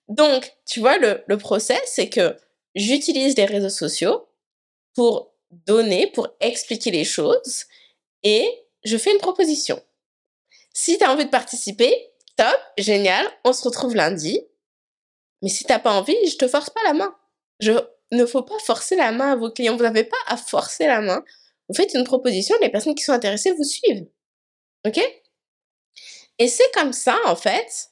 Donc, 0.09 0.53
tu 0.67 0.81
vois, 0.81 0.99
le, 0.99 1.23
le 1.27 1.39
process, 1.39 1.81
c'est 1.87 2.09
que 2.09 2.37
j'utilise 2.75 3.37
les 3.37 3.45
réseaux 3.45 3.69
sociaux 3.69 4.27
pour 4.95 5.35
donner, 5.51 6.07
pour 6.09 6.29
expliquer 6.41 6.91
les 6.91 7.05
choses 7.05 7.67
et 8.23 8.49
je 8.85 8.97
fais 8.97 9.13
une 9.13 9.19
proposition. 9.19 9.83
Si 10.73 10.99
tu 10.99 11.05
as 11.05 11.13
envie 11.13 11.25
de 11.25 11.31
participer, 11.31 11.93
top, 12.37 12.59
génial, 12.77 13.27
on 13.45 13.53
se 13.53 13.65
retrouve 13.65 13.95
lundi. 13.95 14.41
Mais 15.43 15.49
si 15.49 15.65
t'as 15.65 15.79
pas 15.79 15.93
envie, 15.93 16.17
je 16.27 16.37
te 16.37 16.49
force 16.49 16.71
pas 16.71 16.83
la 16.85 16.95
main. 16.95 17.15
Je 17.61 17.73
ne 18.13 18.25
faut 18.27 18.43
pas 18.43 18.59
forcer 18.61 18.97
la 18.97 19.13
main 19.13 19.33
à 19.33 19.37
vos 19.37 19.51
clients. 19.51 19.77
Vous 19.77 19.83
n'avez 19.83 20.05
pas 20.05 20.17
à 20.27 20.37
forcer 20.37 20.87
la 20.87 21.01
main. 21.01 21.25
Vous 21.69 21.75
faites 21.75 21.95
une 21.95 22.05
proposition, 22.05 22.57
les 22.61 22.71
personnes 22.71 22.95
qui 22.95 23.05
sont 23.05 23.13
intéressées 23.13 23.53
vous 23.53 23.65
suivent. 23.65 24.07
OK? 24.87 25.01
Et 26.39 26.49
c'est 26.49 26.71
comme 26.73 26.93
ça, 26.93 27.19
en 27.27 27.37
fait, 27.37 27.88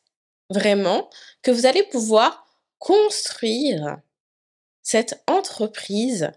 vraiment, 0.51 1.11
que 1.43 1.51
vous 1.51 1.67
allez 1.67 1.83
pouvoir 1.85 2.47
construire 2.79 3.99
cette 4.83 5.23
entreprise 5.27 6.31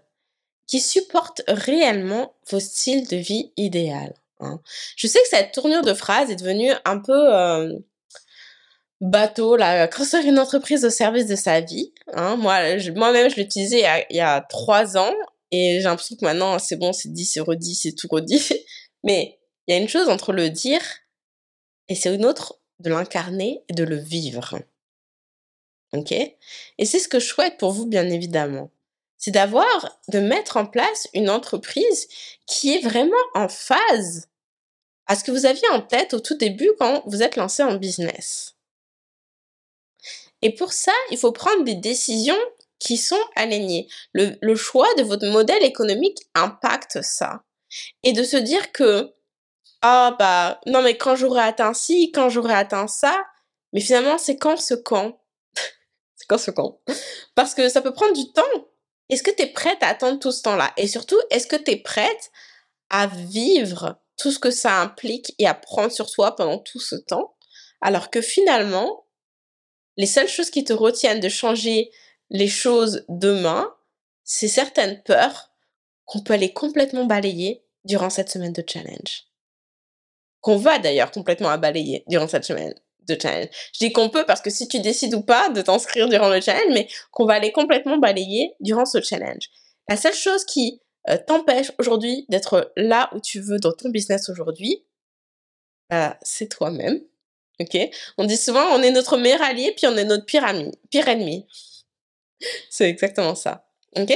qui 0.66 0.80
supporte 0.80 1.42
réellement 1.48 2.34
vos 2.48 2.60
styles 2.60 3.06
de 3.08 3.16
vie 3.16 3.52
idéal. 3.56 4.14
Hein. 4.40 4.60
Je 4.96 5.06
sais 5.06 5.20
que 5.20 5.28
cette 5.28 5.52
tournure 5.52 5.82
de 5.82 5.94
phrase 5.94 6.30
est 6.30 6.36
devenue 6.36 6.72
un 6.84 6.98
peu 6.98 7.34
euh, 7.34 7.78
bateau, 9.00 9.56
là, 9.56 9.88
construire 9.88 10.26
une 10.26 10.38
entreprise 10.38 10.84
au 10.84 10.90
service 10.90 11.26
de 11.26 11.36
sa 11.36 11.60
vie. 11.60 11.92
Hein. 12.12 12.36
Moi, 12.36 12.76
moi-même, 12.94 13.30
je 13.30 13.36
l'utilisais 13.36 13.84
il, 14.10 14.16
y 14.16 14.20
a 14.20 14.40
trois 14.42 14.96
ans 14.96 15.12
et 15.50 15.78
j'ai 15.78 15.84
l'impression 15.84 16.16
que 16.16 16.24
maintenant, 16.24 16.58
c'est 16.58 16.76
bon, 16.76 16.92
c'est 16.92 17.12
dit, 17.12 17.24
c'est 17.24 17.40
redit, 17.40 17.74
c'est 17.74 17.92
tout 17.92 18.08
redit. 18.10 18.48
Mais 19.04 19.38
Il 19.66 19.74
y 19.74 19.76
a 19.76 19.80
une 19.80 19.88
chose 19.88 20.08
entre 20.08 20.32
le 20.32 20.50
dire 20.50 20.82
et 21.88 21.94
c'est 21.94 22.14
une 22.14 22.24
autre 22.24 22.59
de 22.80 22.90
l'incarner 22.90 23.62
et 23.68 23.74
de 23.74 23.84
le 23.84 23.96
vivre. 23.96 24.58
Ok? 25.92 26.12
Et 26.12 26.84
c'est 26.84 26.98
ce 26.98 27.08
que 27.08 27.18
je 27.18 27.26
souhaite 27.26 27.58
pour 27.58 27.72
vous, 27.72 27.86
bien 27.86 28.08
évidemment. 28.08 28.70
C'est 29.18 29.32
d'avoir, 29.32 30.00
de 30.08 30.18
mettre 30.18 30.56
en 30.56 30.66
place 30.66 31.08
une 31.14 31.30
entreprise 31.30 32.08
qui 32.46 32.74
est 32.74 32.80
vraiment 32.80 33.16
en 33.34 33.48
phase 33.48 34.28
à 35.06 35.16
ce 35.16 35.24
que 35.24 35.30
vous 35.30 35.46
aviez 35.46 35.68
en 35.70 35.82
tête 35.82 36.14
au 36.14 36.20
tout 36.20 36.36
début 36.36 36.70
quand 36.78 37.02
vous 37.06 37.22
êtes 37.22 37.36
lancé 37.36 37.62
en 37.62 37.74
business. 37.74 38.54
Et 40.42 40.54
pour 40.54 40.72
ça, 40.72 40.94
il 41.10 41.18
faut 41.18 41.32
prendre 41.32 41.64
des 41.64 41.74
décisions 41.74 42.38
qui 42.78 42.96
sont 42.96 43.20
alignées. 43.36 43.88
Le, 44.14 44.36
le 44.40 44.54
choix 44.54 44.88
de 44.94 45.02
votre 45.02 45.26
modèle 45.26 45.62
économique 45.64 46.28
impacte 46.34 47.02
ça. 47.02 47.44
Et 48.02 48.12
de 48.12 48.22
se 48.22 48.36
dire 48.36 48.72
que, 48.72 49.12
ah 49.82 50.16
bah, 50.18 50.60
non 50.66 50.82
mais 50.82 50.96
quand 50.96 51.16
j'aurai 51.16 51.42
atteint 51.42 51.74
ci, 51.74 52.12
quand 52.12 52.28
j'aurai 52.28 52.54
atteint 52.54 52.86
ça, 52.86 53.24
mais 53.72 53.80
finalement 53.80 54.18
c'est 54.18 54.36
quand 54.36 54.56
ce 54.56 54.74
quand? 54.74 55.20
C'est 56.16 56.26
quand 56.26 56.38
ce 56.38 56.50
quand? 56.50 56.80
Parce 57.34 57.54
que 57.54 57.68
ça 57.68 57.80
peut 57.80 57.92
prendre 57.94 58.12
du 58.12 58.30
temps. 58.32 58.42
Est-ce 59.08 59.22
que 59.22 59.30
tu 59.30 59.42
es 59.42 59.46
prête 59.46 59.82
à 59.82 59.88
attendre 59.88 60.18
tout 60.20 60.32
ce 60.32 60.42
temps-là? 60.42 60.72
Et 60.76 60.86
surtout, 60.86 61.18
est-ce 61.30 61.46
que 61.46 61.56
tu 61.56 61.72
es 61.72 61.76
prête 61.76 62.30
à 62.90 63.06
vivre 63.08 63.98
tout 64.16 64.30
ce 64.30 64.38
que 64.38 64.50
ça 64.50 64.80
implique 64.80 65.34
et 65.38 65.46
à 65.46 65.54
prendre 65.54 65.90
sur 65.90 66.10
toi 66.10 66.36
pendant 66.36 66.58
tout 66.58 66.78
ce 66.78 66.94
temps? 66.94 67.34
Alors 67.80 68.10
que 68.10 68.20
finalement, 68.20 69.06
les 69.96 70.06
seules 70.06 70.28
choses 70.28 70.50
qui 70.50 70.64
te 70.64 70.72
retiennent 70.72 71.20
de 71.20 71.28
changer 71.28 71.90
les 72.30 72.48
choses 72.48 73.04
demain, 73.08 73.74
c'est 74.22 74.48
certaines 74.48 75.02
peurs 75.02 75.50
qu'on 76.04 76.20
peut 76.20 76.34
aller 76.34 76.52
complètement 76.52 77.04
balayer 77.04 77.64
durant 77.84 78.10
cette 78.10 78.30
semaine 78.30 78.52
de 78.52 78.64
challenge. 78.66 79.29
Qu'on 80.40 80.56
va 80.56 80.78
d'ailleurs 80.78 81.10
complètement 81.10 81.56
balayer 81.58 82.04
durant 82.06 82.28
cette 82.28 82.44
semaine 82.44 82.74
de 83.06 83.20
challenge. 83.20 83.48
Je 83.74 83.86
dis 83.86 83.92
qu'on 83.92 84.08
peut 84.08 84.24
parce 84.26 84.40
que 84.40 84.50
si 84.50 84.68
tu 84.68 84.80
décides 84.80 85.14
ou 85.14 85.22
pas 85.22 85.50
de 85.50 85.60
t'inscrire 85.62 86.08
durant 86.08 86.28
le 86.28 86.40
challenge, 86.40 86.72
mais 86.72 86.88
qu'on 87.10 87.26
va 87.26 87.34
aller 87.34 87.52
complètement 87.52 87.98
balayer 87.98 88.54
durant 88.60 88.84
ce 88.84 89.00
challenge. 89.00 89.50
La 89.88 89.96
seule 89.96 90.14
chose 90.14 90.44
qui 90.44 90.80
euh, 91.08 91.18
t'empêche 91.26 91.72
aujourd'hui 91.78 92.26
d'être 92.28 92.72
là 92.76 93.10
où 93.14 93.20
tu 93.20 93.40
veux 93.40 93.58
dans 93.58 93.72
ton 93.72 93.88
business 93.88 94.28
aujourd'hui, 94.28 94.84
bah, 95.88 96.18
c'est 96.22 96.48
toi-même. 96.48 97.00
Ok? 97.58 97.76
On 98.16 98.24
dit 98.24 98.36
souvent 98.36 98.64
on 98.72 98.82
est 98.82 98.90
notre 98.90 99.16
meilleur 99.16 99.42
allié 99.42 99.72
puis 99.76 99.86
on 99.86 99.96
est 99.96 100.04
notre 100.04 100.24
pire 100.24 100.44
ami, 100.44 100.70
pire 100.90 101.08
ennemi. 101.08 101.46
c'est 102.70 102.88
exactement 102.88 103.34
ça. 103.34 103.66
Ok? 103.96 104.12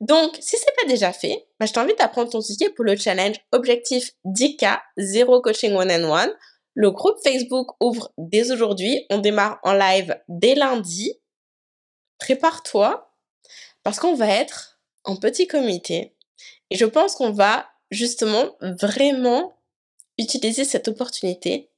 Donc, 0.00 0.36
si 0.40 0.56
c'est 0.56 0.74
pas 0.76 0.88
déjà 0.88 1.12
fait, 1.12 1.46
bah, 1.58 1.66
je 1.66 1.72
t'invite 1.72 2.00
à 2.00 2.08
prendre 2.08 2.30
ton 2.30 2.40
ticket 2.40 2.70
pour 2.70 2.84
le 2.84 2.96
challenge 2.96 3.36
Objectif 3.52 4.12
10K, 4.24 4.80
Zero 4.98 5.42
Coaching 5.42 5.74
One 5.74 5.90
and 5.90 6.10
One. 6.10 6.32
Le 6.74 6.90
groupe 6.90 7.18
Facebook 7.22 7.72
ouvre 7.80 8.12
dès 8.16 8.50
aujourd'hui. 8.50 9.04
On 9.10 9.18
démarre 9.18 9.58
en 9.62 9.74
live 9.74 10.18
dès 10.28 10.54
lundi. 10.54 11.20
Prépare-toi 12.18 13.14
parce 13.82 13.98
qu'on 13.98 14.14
va 14.14 14.28
être 14.28 14.80
en 15.04 15.16
petit 15.16 15.46
comité 15.46 16.14
et 16.70 16.76
je 16.76 16.84
pense 16.84 17.14
qu'on 17.14 17.32
va 17.32 17.66
justement 17.90 18.56
vraiment 18.60 19.56
utiliser 20.18 20.64
cette 20.64 20.88
opportunité 20.88 21.70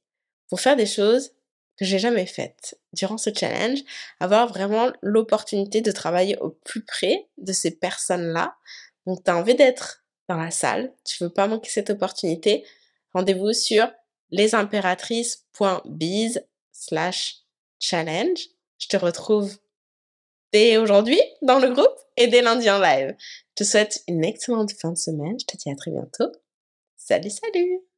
pour 0.49 0.59
faire 0.59 0.75
des 0.75 0.85
choses 0.85 1.31
que 1.77 1.85
j'ai 1.85 1.99
jamais 1.99 2.25
faites 2.25 2.79
durant 2.93 3.17
ce 3.17 3.29
challenge, 3.33 3.79
avoir 4.19 4.47
vraiment 4.47 4.91
l'opportunité 5.01 5.81
de 5.81 5.91
travailler 5.91 6.37
au 6.39 6.49
plus 6.49 6.83
près 6.83 7.27
de 7.37 7.53
ces 7.53 7.71
personnes-là. 7.71 8.55
Donc, 9.05 9.23
tu 9.23 9.31
as 9.31 9.37
envie 9.37 9.55
d'être 9.55 10.03
dans 10.29 10.37
la 10.37 10.51
salle, 10.51 10.93
tu 11.03 11.23
veux 11.23 11.31
pas 11.31 11.47
manquer 11.47 11.69
cette 11.69 11.89
opportunité, 11.89 12.63
rendez-vous 13.13 13.53
sur 13.53 13.91
lesimpératrices.biz 14.31 16.45
slash 16.71 17.37
challenge. 17.79 18.47
Je 18.79 18.87
te 18.87 18.97
retrouve 18.97 19.57
dès 20.51 20.77
aujourd'hui 20.77 21.21
dans 21.41 21.59
le 21.59 21.71
groupe 21.71 21.97
et 22.17 22.27
dès 22.27 22.41
lundi 22.41 22.69
en 22.69 22.79
live. 22.79 23.15
Je 23.19 23.55
te 23.55 23.63
souhaite 23.63 24.03
une 24.07 24.23
excellente 24.23 24.71
fin 24.73 24.91
de 24.91 24.97
semaine. 24.97 25.39
Je 25.39 25.45
te 25.45 25.57
dis 25.57 25.71
à 25.71 25.75
très 25.75 25.91
bientôt. 25.91 26.31
Salut, 26.97 27.29
salut 27.29 27.92